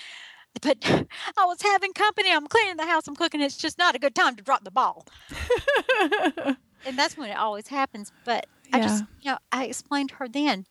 [0.60, 2.30] But I was having company.
[2.30, 3.08] I'm cleaning the house.
[3.08, 3.40] I'm cooking.
[3.40, 5.06] It's just not a good time to drop the ball.
[6.84, 8.12] and that's when it always happens.
[8.26, 10.66] But I just, you know, I explained to her then,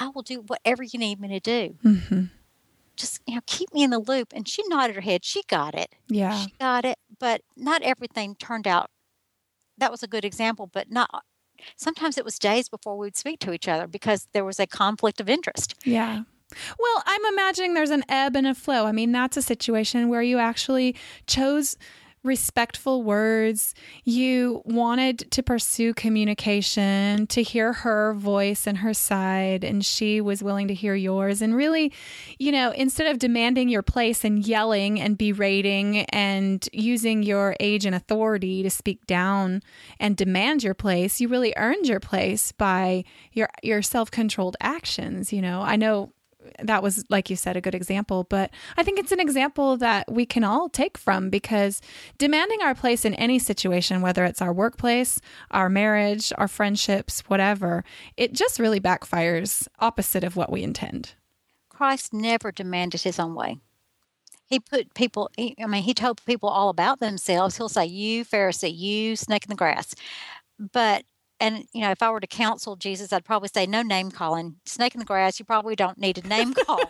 [0.00, 1.76] I will do whatever you need me to do.
[1.84, 2.24] Mm-hmm.
[2.96, 4.32] Just, you know, keep me in the loop.
[4.34, 5.24] And she nodded her head.
[5.24, 5.94] She got it.
[6.08, 6.36] Yeah.
[6.36, 6.98] She got it.
[7.20, 8.90] But not everything turned out.
[9.78, 11.22] That was a good example, but not.
[11.76, 14.66] Sometimes it was days before we would speak to each other because there was a
[14.66, 15.74] conflict of interest.
[15.84, 16.22] Yeah.
[16.78, 18.86] Well, I'm imagining there's an ebb and a flow.
[18.86, 20.96] I mean, that's a situation where you actually
[21.26, 21.76] chose
[22.22, 23.74] respectful words.
[24.04, 30.42] You wanted to pursue communication, to hear her voice and her side, and she was
[30.42, 31.40] willing to hear yours.
[31.40, 31.92] And really,
[32.38, 37.86] you know, instead of demanding your place and yelling and berating and using your age
[37.86, 39.62] and authority to speak down
[39.98, 45.40] and demand your place, you really earned your place by your your self-controlled actions, you
[45.40, 45.62] know.
[45.62, 46.12] I know
[46.62, 48.24] that was like you said a good example.
[48.24, 51.80] But i think it's an example that we can all take from because
[52.18, 55.20] demanding our place in any situation whether it's our workplace
[55.50, 57.84] our marriage our friendships whatever
[58.16, 61.14] it just really backfires opposite of what we intend.
[61.68, 63.58] Christ never demanded his own way.
[64.46, 67.56] He put people he, i mean he told people all about themselves.
[67.56, 69.94] He'll say you pharisee you snake in the grass.
[70.58, 71.04] But
[71.40, 74.56] and you know, if I were to counsel Jesus, I'd probably say no name calling.
[74.66, 76.80] Snake in the grass, you probably don't need a name call.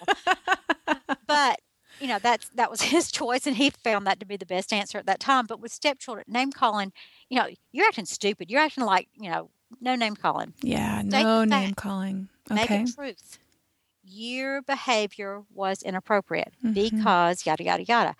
[1.27, 1.61] but
[2.01, 4.73] you know, that's that was his choice, and he found that to be the best
[4.73, 5.47] answer at that time.
[5.47, 6.93] But with stepchildren, name calling,
[7.29, 8.51] you know, you're acting stupid.
[8.51, 10.55] You're acting like you know, no name calling.
[10.63, 12.29] Yeah, no name calling.
[12.51, 12.61] Okay.
[12.61, 13.39] Make it truth.
[14.03, 16.73] Your behavior was inappropriate mm-hmm.
[16.73, 18.17] because yada yada yada.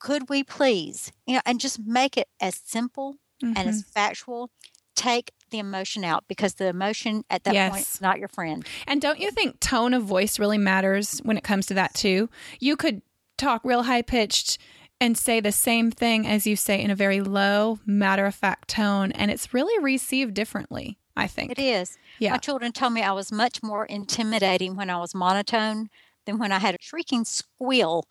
[0.00, 3.56] Could we please, you know, and just make it as simple mm-hmm.
[3.56, 3.90] and as mm-hmm.
[3.90, 4.50] factual
[4.94, 7.70] take the emotion out because the emotion at that yes.
[7.70, 8.66] point is not your friend.
[8.88, 12.28] And don't you think tone of voice really matters when it comes to that too?
[12.58, 13.02] You could
[13.38, 14.58] talk real high pitched
[15.00, 18.68] and say the same thing as you say in a very low, matter of fact
[18.68, 20.98] tone, and it's really received differently.
[21.16, 21.96] I think it is.
[22.18, 22.32] Yeah.
[22.32, 25.88] My children told me I was much more intimidating when I was monotone
[26.26, 28.04] than when I had a shrieking squeal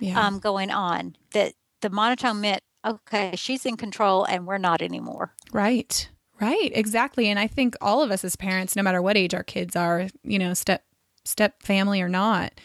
[0.00, 0.26] yeah.
[0.26, 1.14] um, going on.
[1.32, 5.34] That the monotone meant, okay, she's in control and we're not anymore.
[5.52, 6.08] Right.
[6.40, 7.28] Right, exactly.
[7.28, 10.08] And I think all of us as parents, no matter what age our kids are,
[10.22, 10.84] you know, step
[11.24, 12.58] step family or not,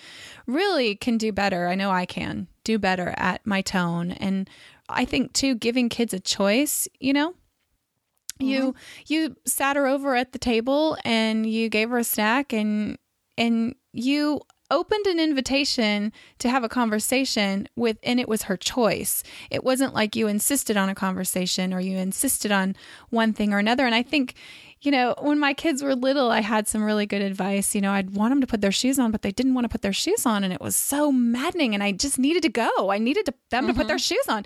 [0.48, 1.68] really can do better.
[1.68, 4.12] I know I can do better at my tone.
[4.12, 4.50] And
[4.88, 8.48] I think too giving kids a choice, you know, mm-hmm.
[8.48, 8.76] you
[9.08, 12.98] you sat her over at the table and you gave her a snack and
[13.38, 14.42] and you
[14.72, 19.94] opened an invitation to have a conversation with and it was her choice it wasn't
[19.94, 22.76] like you insisted on a conversation or you insisted on
[23.10, 24.34] one thing or another and i think
[24.82, 27.92] you know when my kids were little i had some really good advice you know
[27.92, 29.94] i'd want them to put their shoes on but they didn't want to put their
[29.94, 33.26] shoes on and it was so maddening and i just needed to go i needed
[33.26, 33.74] to, them mm-hmm.
[33.74, 34.16] to put their mm-hmm.
[34.16, 34.44] shoes on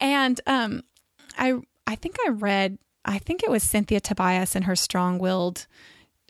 [0.00, 0.82] and um
[1.36, 1.54] i
[1.86, 5.66] i think i read i think it was cynthia tobias in her strong-willed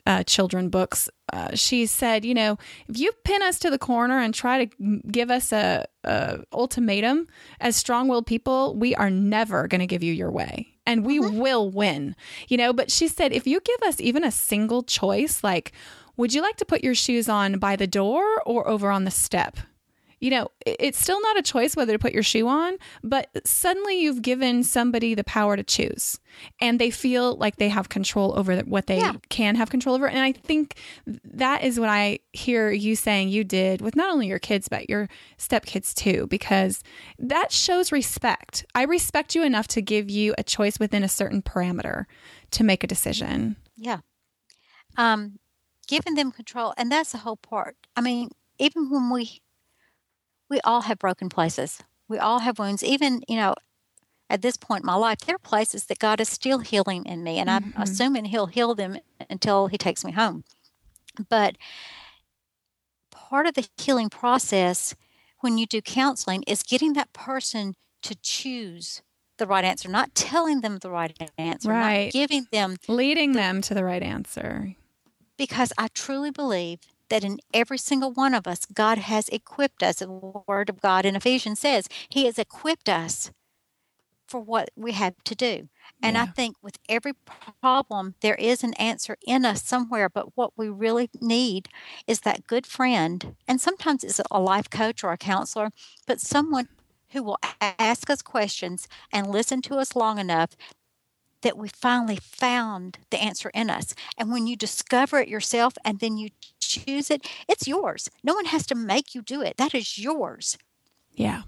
[0.05, 4.19] uh, children books, uh, she said, you know, if you pin us to the corner
[4.19, 7.27] and try to give us a, a ultimatum
[7.59, 11.37] as strong-willed people, we are never going to give you your way, and we mm-hmm.
[11.37, 12.15] will win.
[12.47, 15.73] You know, but she said, if you give us even a single choice, like,
[16.17, 19.11] would you like to put your shoes on by the door or over on the
[19.11, 19.57] step?
[20.19, 24.01] You know, it's still not a choice whether to put your shoe on, but suddenly
[24.01, 26.19] you've given somebody the power to choose
[26.59, 29.13] and they feel like they have control over what they yeah.
[29.29, 30.07] can have control over.
[30.07, 30.75] And I think
[31.23, 34.89] that is what I hear you saying you did with not only your kids, but
[34.89, 35.07] your
[35.37, 36.83] stepkids too, because
[37.17, 38.65] that shows respect.
[38.75, 42.05] I respect you enough to give you a choice within a certain parameter
[42.51, 43.55] to make a decision.
[43.77, 43.99] Yeah.
[44.97, 45.39] Um,
[45.87, 46.73] giving them control.
[46.77, 47.77] And that's the whole part.
[47.95, 49.41] I mean, even when we
[50.49, 51.81] we all have broken places.
[52.07, 52.83] We all have wounds.
[52.83, 53.53] Even, you know,
[54.29, 57.23] at this point in my life, there are places that God is still healing in
[57.23, 57.71] me, and mm-hmm.
[57.75, 58.97] I'm assuming He'll heal them
[59.29, 60.43] until He takes me home.
[61.29, 61.57] But
[63.11, 64.95] part of the healing process
[65.39, 69.01] when you do counseling is getting that person to choose
[69.37, 72.05] the right answer, not telling them the right answer, right.
[72.05, 74.75] not giving them leading the, them to the right answer.
[75.37, 76.79] Because I truly believe
[77.09, 79.99] that in every single one of us, God has equipped us.
[79.99, 80.09] The
[80.47, 83.31] Word of God in Ephesians says He has equipped us
[84.27, 85.69] for what we have to do.
[86.03, 86.23] And yeah.
[86.23, 87.13] I think with every
[87.61, 90.07] problem, there is an answer in us somewhere.
[90.07, 91.67] But what we really need
[92.05, 93.35] is that good friend.
[93.47, 95.71] And sometimes it's a life coach or a counselor,
[96.05, 96.69] but someone
[97.09, 100.55] who will ask us questions and listen to us long enough
[101.41, 103.95] that we finally found the answer in us.
[104.17, 106.29] And when you discover it yourself and then you
[106.69, 108.09] choose it, it's yours.
[108.23, 109.57] No one has to make you do it.
[109.57, 110.57] That is yours.
[111.13, 111.41] Yeah.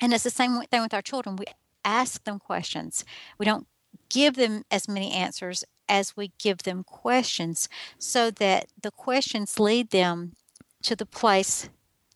[0.00, 1.36] And it's the same thing with our children.
[1.36, 1.46] We
[1.84, 3.04] ask them questions.
[3.38, 3.66] We don't
[4.08, 7.68] give them as many answers as we give them questions
[7.98, 10.32] so that the questions lead them
[10.82, 11.68] to the place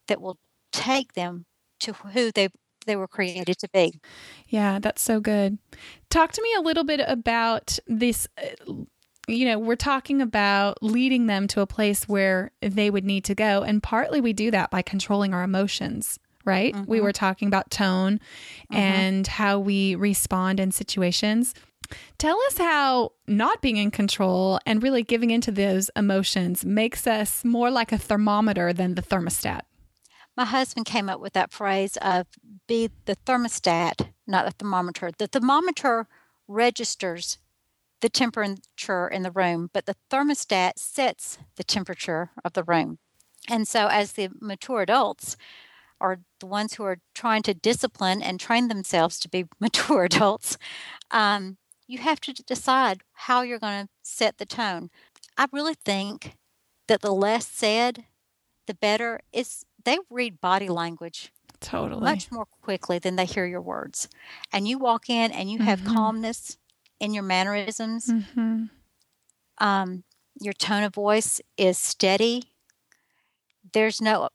[0.09, 0.39] that will
[0.73, 1.47] take them
[1.81, 2.49] to who they
[2.87, 4.01] they were created to be.
[4.49, 5.59] Yeah, that's so good.
[6.09, 8.27] Talk to me a little bit about this.
[8.39, 8.73] Uh,
[9.31, 13.35] You know, we're talking about leading them to a place where they would need to
[13.35, 13.63] go.
[13.63, 16.75] And partly we do that by controlling our emotions, right?
[16.75, 17.05] We mm-hmm.
[17.05, 18.77] were talking about tone mm-hmm.
[18.77, 21.55] and how we respond in situations.
[22.19, 27.45] Tell us how not being in control and really giving into those emotions makes us
[27.45, 29.63] more like a thermometer than the thermostat.
[30.37, 32.27] My husband came up with that phrase of
[32.67, 35.11] be the thermostat, not the thermometer.
[35.17, 36.07] The thermometer
[36.47, 37.39] registers
[38.01, 42.99] the temperature in the room, but the thermostat sets the temperature of the room.
[43.49, 45.37] And so, as the mature adults,
[46.01, 50.57] are the ones who are trying to discipline and train themselves to be mature adults,
[51.11, 54.91] um, you have to decide how you're going to set the tone.
[55.37, 56.37] I really think
[56.89, 58.05] that the less said,
[58.67, 59.21] the better.
[59.33, 62.03] Is they read body language Totally.
[62.03, 64.09] much more quickly than they hear your words,
[64.53, 66.57] and you walk in and you have calmness
[67.01, 68.11] in your mannerisms.
[68.35, 68.65] hmm
[69.59, 70.05] Um,
[70.41, 72.45] your tone of voice is steady.
[73.73, 74.29] There's no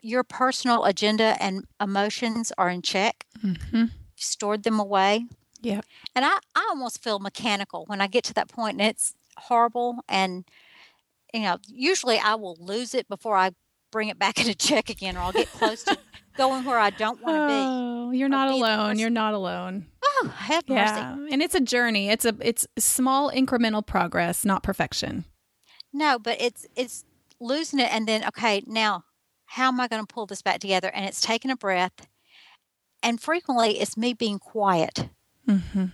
[0.00, 3.26] your personal agenda and emotions are in check.
[3.40, 3.84] hmm
[4.16, 5.26] Stored them away.
[5.60, 5.80] Yeah.
[6.14, 10.00] And I, I almost feel mechanical when I get to that point and it's horrible
[10.08, 10.44] and
[11.32, 13.52] you know, usually I will lose it before I
[13.90, 15.96] bring it back into check again or I'll get close to
[16.36, 17.52] going where I don't want to be.
[17.52, 18.98] Oh, you're not be alone.
[18.98, 19.86] You're not alone.
[20.04, 20.94] Oh, have mercy.
[20.94, 22.08] Yeah, and it's a journey.
[22.08, 25.24] It's a it's small incremental progress, not perfection.
[25.92, 27.04] No, but it's it's
[27.40, 29.04] losing it and then okay, now
[29.46, 30.90] how am I going to pull this back together?
[30.94, 32.08] And it's taking a breath.
[33.02, 35.08] And frequently it's me being quiet
[35.46, 35.86] hmm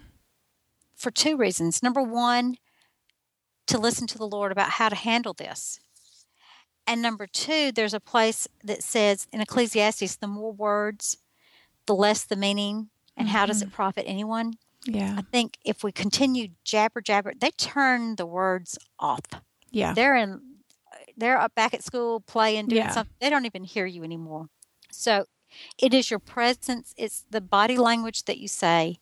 [0.94, 1.82] for two reasons.
[1.82, 2.56] Number one,
[3.68, 5.78] to listen to the Lord about how to handle this.
[6.88, 11.18] And number two, there's a place that says in Ecclesiastes, the more words,
[11.86, 12.88] the less the meaning.
[13.16, 13.74] And how does it mm-hmm.
[13.74, 14.54] profit anyone?
[14.84, 19.20] Yeah, I think if we continue jabber jabber, they turn the words off.
[19.70, 20.40] yeah, they're in
[21.18, 22.90] they're up back at school playing doing Yeah.
[22.90, 24.48] something they don't even hear you anymore
[24.90, 25.26] so
[25.78, 28.98] it is your presence it's the body language that you say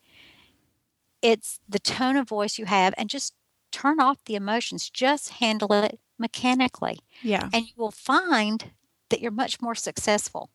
[1.22, 3.34] it's the tone of voice you have and just
[3.70, 7.49] turn off the emotions just handle it mechanically yeah.
[7.53, 8.73] and you will find
[9.11, 10.51] that you're much more successful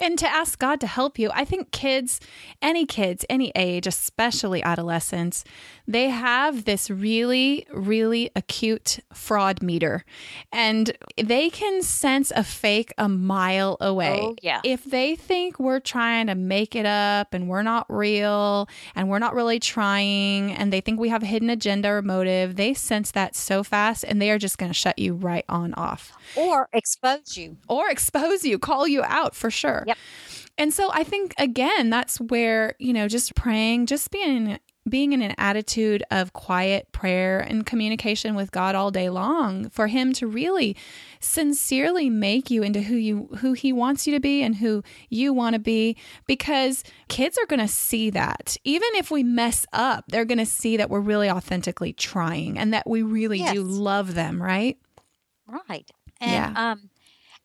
[0.00, 1.30] and to ask God to help you.
[1.32, 2.20] I think kids,
[2.60, 5.44] any kids, any age, especially adolescents,
[5.86, 10.04] they have this really, really acute fraud meter
[10.52, 14.20] and they can sense a fake a mile away.
[14.22, 14.60] Oh, yeah.
[14.64, 19.18] If they think we're trying to make it up and we're not real and we're
[19.18, 23.10] not really trying and they think we have a hidden agenda or motive, they sense
[23.12, 26.68] that so fast and they are just going to shut you right on off or
[26.72, 29.84] expose you or expose you, call you out for sure.
[29.88, 29.96] Yep.
[30.56, 34.58] And so I think again that's where, you know, just praying, just being
[34.88, 39.86] being in an attitude of quiet prayer and communication with God all day long for
[39.86, 40.76] him to really
[41.20, 45.32] sincerely make you into who you who he wants you to be and who you
[45.34, 45.94] want to be
[46.26, 48.56] because kids are going to see that.
[48.64, 52.72] Even if we mess up, they're going to see that we're really authentically trying and
[52.72, 54.78] that we really do love them, right?
[55.46, 55.90] Right.
[56.20, 56.70] And Yeah.
[56.72, 56.90] um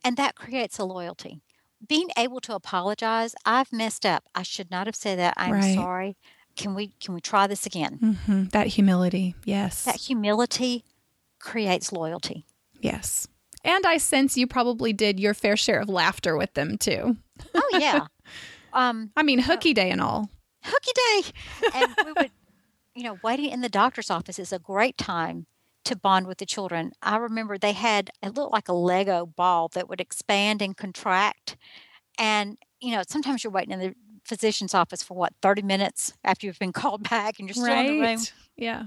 [0.05, 1.41] and that creates a loyalty.
[1.87, 4.23] Being able to apologize, I've messed up.
[4.33, 5.33] I should not have said that.
[5.37, 5.75] I'm Right.
[5.75, 6.17] sorry.
[6.55, 8.17] Can we can we try this again?
[8.25, 9.35] hmm That humility.
[9.43, 9.83] Yes.
[9.85, 10.83] That humility
[11.39, 12.45] creates loyalty.
[12.79, 13.27] Yes.
[13.65, 17.17] And I sense you probably did your fair share of laughter with them too.
[17.55, 18.07] Oh yeah.
[18.73, 20.29] um I mean, hooky day and all.
[20.63, 21.31] hooky day.
[21.75, 22.31] And we would
[22.95, 25.47] you know, waiting in the doctor's office is a great time
[25.85, 26.91] to bond with the children.
[27.01, 31.57] I remember they had it looked like a Lego ball that would expand and contract.
[32.17, 36.45] And, you know, sometimes you're waiting in the physician's office for what, 30 minutes after
[36.45, 38.19] you've been called back and you're still in the room.
[38.55, 38.83] Yeah.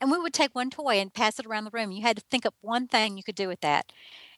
[0.00, 1.92] And we would take one toy and pass it around the room.
[1.92, 3.90] You had to think up one thing you could do with that.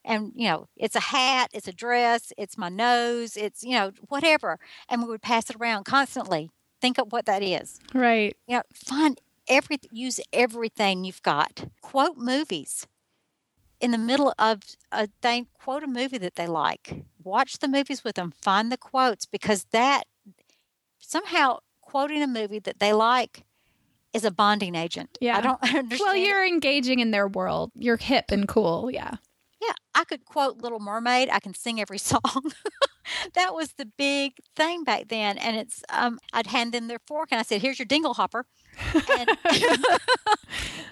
[0.05, 3.92] And, you know, it's a hat, it's a dress, it's my nose, it's, you know,
[4.09, 4.59] whatever.
[4.88, 6.51] And we would pass it around constantly.
[6.80, 7.80] Think up what that is.
[7.95, 8.36] Right.
[8.47, 9.18] You know, find
[9.49, 11.66] every use everything you've got.
[11.82, 12.86] Quote movies.
[13.80, 14.61] In the middle of
[14.92, 17.05] a thing, quote a movie that they like.
[17.22, 18.32] Watch the movies with them.
[18.40, 20.05] Find the quotes because that
[20.99, 23.45] somehow quoting a movie that they like
[24.12, 25.18] is a bonding agent.
[25.20, 25.36] Yeah.
[25.36, 26.01] I don't understand.
[26.01, 27.72] Well, you're engaging in their world.
[27.74, 28.90] You're hip and cool.
[28.90, 29.16] Yeah.
[29.61, 31.30] Yeah, I could quote Little Mermaid.
[31.30, 32.53] I can sing every song.
[33.34, 35.38] that was the big thing back then.
[35.38, 38.47] And it's um, I'd hand them their fork and I said, "Here's your dingle hopper,"
[38.95, 39.68] And, you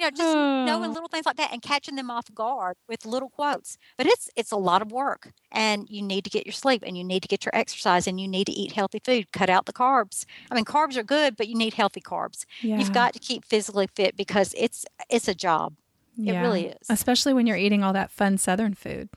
[0.01, 0.93] know, just knowing oh.
[0.93, 3.79] little things like that and catching them off guard with little quotes.
[3.97, 6.97] But it's it's a lot of work, and you need to get your sleep, and
[6.97, 9.33] you need to get your exercise, and you need to eat healthy food.
[9.33, 10.25] Cut out the carbs.
[10.51, 12.45] I mean, carbs are good, but you need healthy carbs.
[12.61, 12.79] Yeah.
[12.79, 15.75] You've got to keep physically fit because it's it's a job.
[16.19, 16.91] It really is.
[16.91, 19.09] Especially when you're eating all that fun Southern food.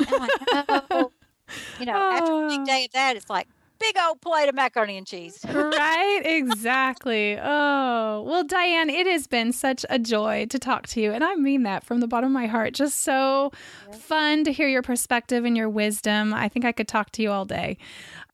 [0.00, 1.10] Oh, know.
[1.80, 2.64] you know, after a big Oh.
[2.64, 3.48] day of that, it's like
[3.84, 5.38] big old plate of macaroni and cheese.
[5.52, 6.22] right?
[6.24, 7.38] Exactly.
[7.40, 11.12] Oh, well, Diane, it has been such a joy to talk to you.
[11.12, 12.74] And I mean that from the bottom of my heart.
[12.74, 13.52] Just so
[13.92, 16.32] fun to hear your perspective and your wisdom.
[16.32, 17.76] I think I could talk to you all day.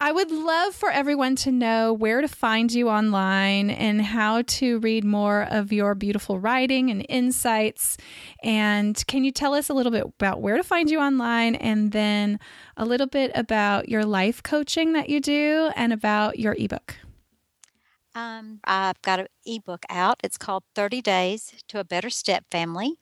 [0.03, 4.79] I would love for everyone to know where to find you online and how to
[4.79, 7.99] read more of your beautiful writing and insights.
[8.43, 11.93] And can you tell us a little bit about where to find you online and
[11.93, 12.41] then
[12.79, 16.97] a little bit about your life coaching that you do and about your ebook?
[18.15, 20.19] Um, I've got an ebook out.
[20.25, 22.97] It's called 30 Days to a Better Step Family.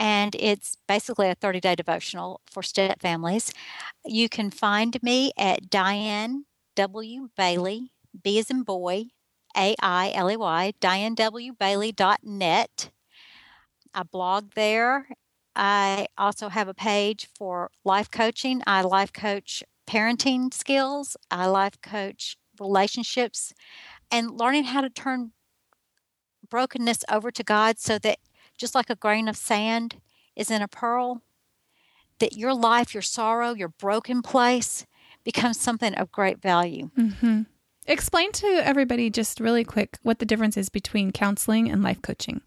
[0.00, 3.52] And it's basically a 30 day devotional for step families.
[4.04, 7.28] You can find me at Diane W.
[7.36, 7.92] Bailey,
[8.24, 9.08] B as in boy,
[9.54, 12.90] A I L E Y, DianeWBailey.net.
[13.92, 15.08] I blog there.
[15.54, 18.62] I also have a page for life coaching.
[18.66, 23.52] I life coach parenting skills, I life coach relationships,
[24.10, 25.32] and learning how to turn
[26.48, 28.18] brokenness over to God so that
[28.60, 30.00] just like a grain of sand
[30.36, 31.22] is in a pearl,
[32.18, 34.86] that your life, your sorrow, your broken place
[35.24, 36.90] becomes something of great value.
[36.94, 37.42] hmm
[37.86, 42.42] Explain to everybody just really quick what the difference is between counseling and life coaching.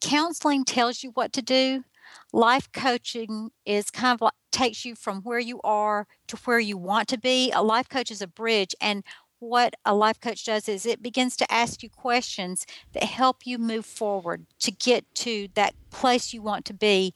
[0.00, 1.84] Counseling tells you what to do.
[2.32, 6.76] Life coaching is kind of like takes you from where you are to where you
[6.76, 7.50] want to be.
[7.50, 9.02] A life coach is a bridge and
[9.38, 13.58] what a life coach does is it begins to ask you questions that help you
[13.58, 17.14] move forward to get to that place you want to be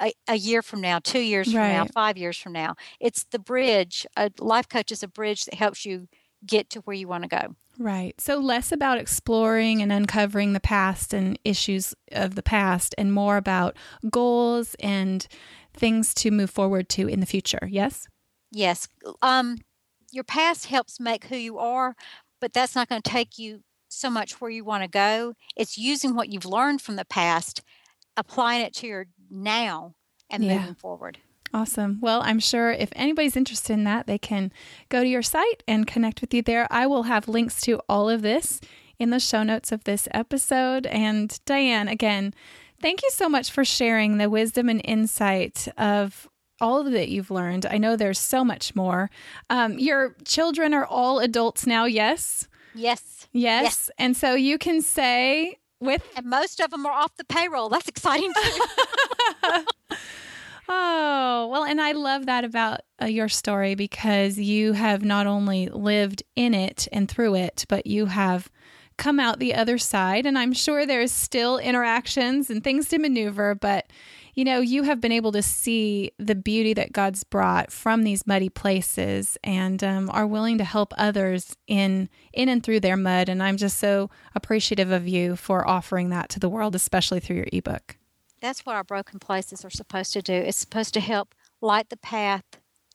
[0.00, 2.76] a, a year from now, two years from now, five years from now.
[3.00, 4.06] It's the bridge.
[4.16, 6.08] A life coach is a bridge that helps you
[6.44, 7.56] get to where you want to go.
[7.78, 8.18] Right.
[8.20, 13.36] So less about exploring and uncovering the past and issues of the past and more
[13.36, 13.76] about
[14.10, 15.26] goals and
[15.74, 17.68] things to move forward to in the future.
[17.70, 18.08] Yes?
[18.50, 18.88] Yes.
[19.20, 19.58] Um,
[20.16, 21.94] your past helps make who you are,
[22.40, 25.34] but that's not going to take you so much where you want to go.
[25.54, 27.62] It's using what you've learned from the past,
[28.16, 29.94] applying it to your now,
[30.28, 30.58] and Yeah.
[30.58, 31.18] moving forward.
[31.54, 31.98] Awesome.
[32.00, 34.52] Well, I'm sure if anybody's interested in that, they can
[34.88, 36.66] go to your site and connect with you there.
[36.70, 38.60] I will have links to all of this
[38.98, 40.86] in the show notes of this episode.
[40.86, 42.34] And Diane, again,
[42.82, 46.28] thank you so much for sharing the wisdom and insight of
[46.60, 47.66] all of that you've learned.
[47.66, 49.10] I know there's so much more.
[49.50, 52.48] Um, your children are all adults now, yes?
[52.74, 53.26] Yes.
[53.32, 53.62] Yes.
[53.62, 53.90] Yes.
[53.98, 57.68] And so you can say with And most of them are off the payroll.
[57.68, 59.64] That's exciting too.
[60.68, 65.68] Oh, well, and I love that about uh, your story because you have not only
[65.68, 68.50] lived in it and through it, but you have
[68.96, 70.26] come out the other side.
[70.26, 73.86] And I'm sure there's still interactions and things to maneuver, but
[74.36, 78.26] you know, you have been able to see the beauty that God's brought from these
[78.26, 83.30] muddy places and um, are willing to help others in in and through their mud.
[83.30, 87.36] And I'm just so appreciative of you for offering that to the world, especially through
[87.36, 87.96] your ebook.
[88.42, 90.34] That's what our broken places are supposed to do.
[90.34, 92.44] It's supposed to help light the path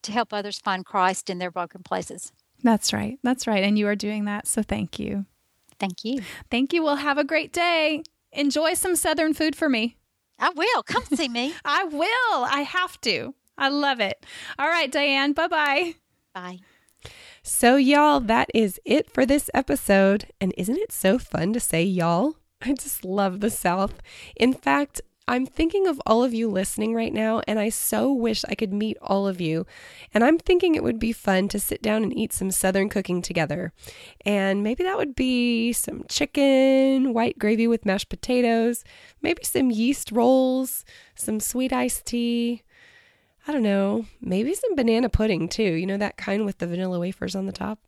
[0.04, 2.32] to help others find Christ in their broken places.
[2.64, 3.18] That's right.
[3.24, 3.64] That's right.
[3.64, 4.46] And you are doing that.
[4.46, 5.26] So thank you.
[5.80, 6.22] Thank you.
[6.52, 6.84] Thank you.
[6.84, 8.04] Well, have a great day.
[8.32, 9.98] Enjoy some Southern food for me.
[10.40, 10.84] I will.
[10.84, 11.54] Come see me.
[11.66, 12.46] I will.
[12.46, 13.36] I have to.
[13.58, 14.26] I love it.
[14.58, 15.34] All right, Diane.
[15.34, 15.96] Bye bye.
[16.34, 16.60] Bye.
[17.44, 20.26] So, y'all, that is it for this episode.
[20.40, 22.36] And isn't it so fun to say y'all?
[22.62, 24.02] I just love the South.
[24.36, 25.02] In fact,
[25.32, 28.74] I'm thinking of all of you listening right now, and I so wish I could
[28.74, 29.66] meet all of you.
[30.14, 33.22] And I'm thinking it would be fun to sit down and eat some Southern cooking
[33.22, 33.72] together.
[34.26, 38.84] And maybe that would be some chicken, white gravy with mashed potatoes,
[39.22, 40.84] maybe some yeast rolls,
[41.16, 42.64] some sweet iced tea.
[43.48, 45.64] I don't know, maybe some banana pudding too.
[45.64, 47.80] You know, that kind with the vanilla wafers on the top.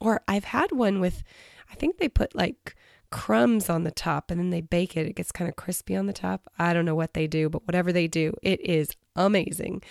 [0.00, 1.22] Or I've had one with,
[1.70, 2.74] I think they put like
[3.10, 5.06] crumbs on the top and then they bake it.
[5.06, 6.50] It gets kind of crispy on the top.
[6.58, 9.82] I don't know what they do, but whatever they do, it is amazing.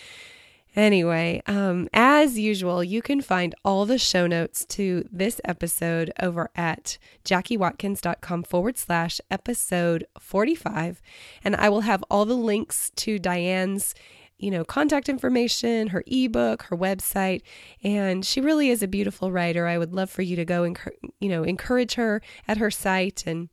[0.76, 6.49] Anyway, um, as usual, you can find all the show notes to this episode over
[6.53, 11.01] at jackiewatkins.com forward slash episode 45.
[11.45, 13.95] And I will have all the links to Diane's
[14.38, 17.41] you know, contact information, her ebook, her website,
[17.83, 19.67] and she really is a beautiful writer.
[19.67, 20.77] I would love for you to go and
[21.19, 23.49] you know, encourage her at her site and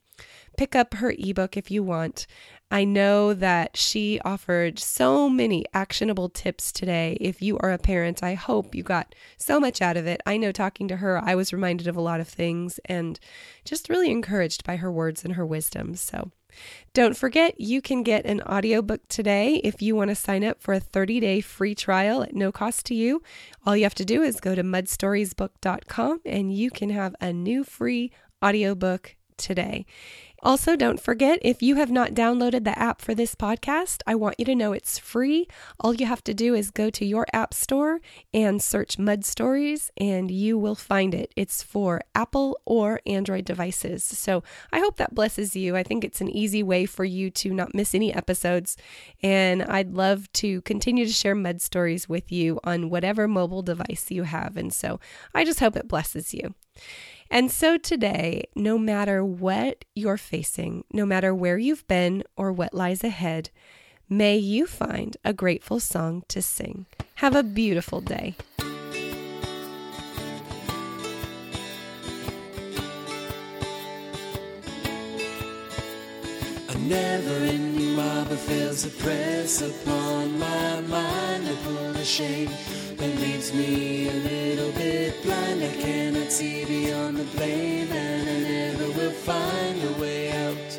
[0.56, 2.26] pick up her ebook if you want.
[2.70, 7.18] I know that she offered so many actionable tips today.
[7.20, 10.22] If you are a parent, I hope you got so much out of it.
[10.24, 13.20] I know talking to her, I was reminded of a lot of things and
[13.66, 15.94] just really encouraged by her words and her wisdom.
[15.96, 16.30] So,
[16.94, 20.74] don't forget, you can get an audiobook today if you want to sign up for
[20.74, 23.22] a 30 day free trial at no cost to you.
[23.64, 27.64] All you have to do is go to mudstoriesbook.com and you can have a new
[27.64, 28.12] free
[28.44, 29.86] audiobook today.
[30.44, 34.40] Also, don't forget if you have not downloaded the app for this podcast, I want
[34.40, 35.46] you to know it's free.
[35.78, 38.00] All you have to do is go to your app store
[38.34, 41.32] and search Mud Stories, and you will find it.
[41.36, 44.02] It's for Apple or Android devices.
[44.02, 45.76] So I hope that blesses you.
[45.76, 48.76] I think it's an easy way for you to not miss any episodes,
[49.22, 54.10] and I'd love to continue to share Mud Stories with you on whatever mobile device
[54.10, 54.56] you have.
[54.56, 54.98] And so
[55.32, 56.54] I just hope it blesses you.
[57.32, 62.74] And so today, no matter what you're facing, no matter where you've been or what
[62.74, 63.48] lies ahead,
[64.06, 66.84] may you find a grateful song to sing.
[67.14, 68.34] Have a beautiful day.
[76.88, 82.50] Never-ending mob fails to press upon my mind to pull the shame
[82.96, 85.62] that leaves me a little bit blind.
[85.62, 90.78] I cannot see beyond the blame, and I never will find a way out.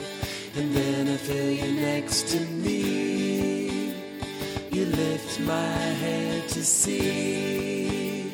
[0.56, 3.94] And then I feel you next to me.
[4.72, 8.34] You lift my head to see.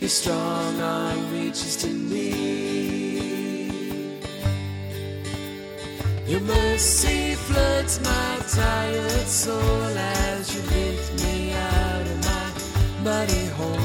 [0.00, 2.75] Your strong arm reaches to me.
[6.28, 12.50] Your mercy floods my tired soul as you lift me out of my
[13.04, 13.78] muddy hole.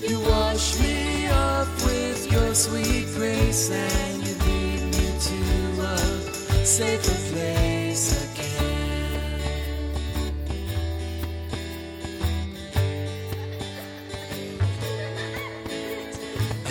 [0.00, 5.38] You wash me up with your sweet grace and you lead me to
[5.82, 9.20] a safer place again.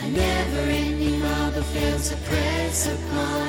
[0.03, 3.44] A never-ending marble fails to press upon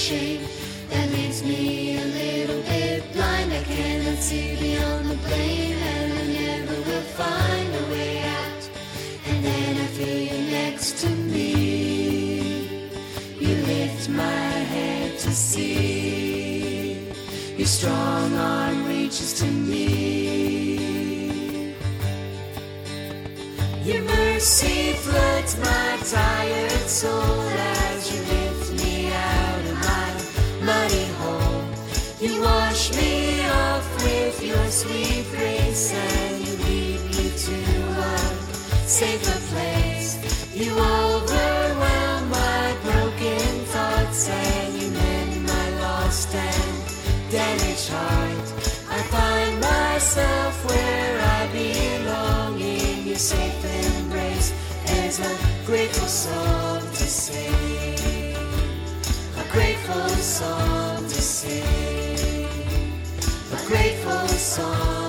[0.00, 0.40] shame
[0.88, 3.52] that leaves me a little bit blind.
[3.52, 8.62] I cannot see beyond the blame, and I never will find a way out.
[9.28, 11.52] And then I feel you next to me.
[13.44, 17.12] You lift my head to see.
[17.58, 19.84] Your strong arm reaches to me.
[23.84, 28.39] Your mercy floods my tired soul as you
[34.70, 37.56] sweet grace, and you lead me to
[37.98, 38.18] a
[38.86, 40.14] safer place.
[40.54, 48.46] You overwhelm my broken thoughts, and you mend my lost and damaged heart.
[48.90, 54.52] I find myself where I belong in your safe embrace.
[54.86, 58.36] As a grateful song to sing,
[59.36, 62.46] a grateful song to sing,
[63.52, 63.99] a grateful
[64.50, 64.99] song.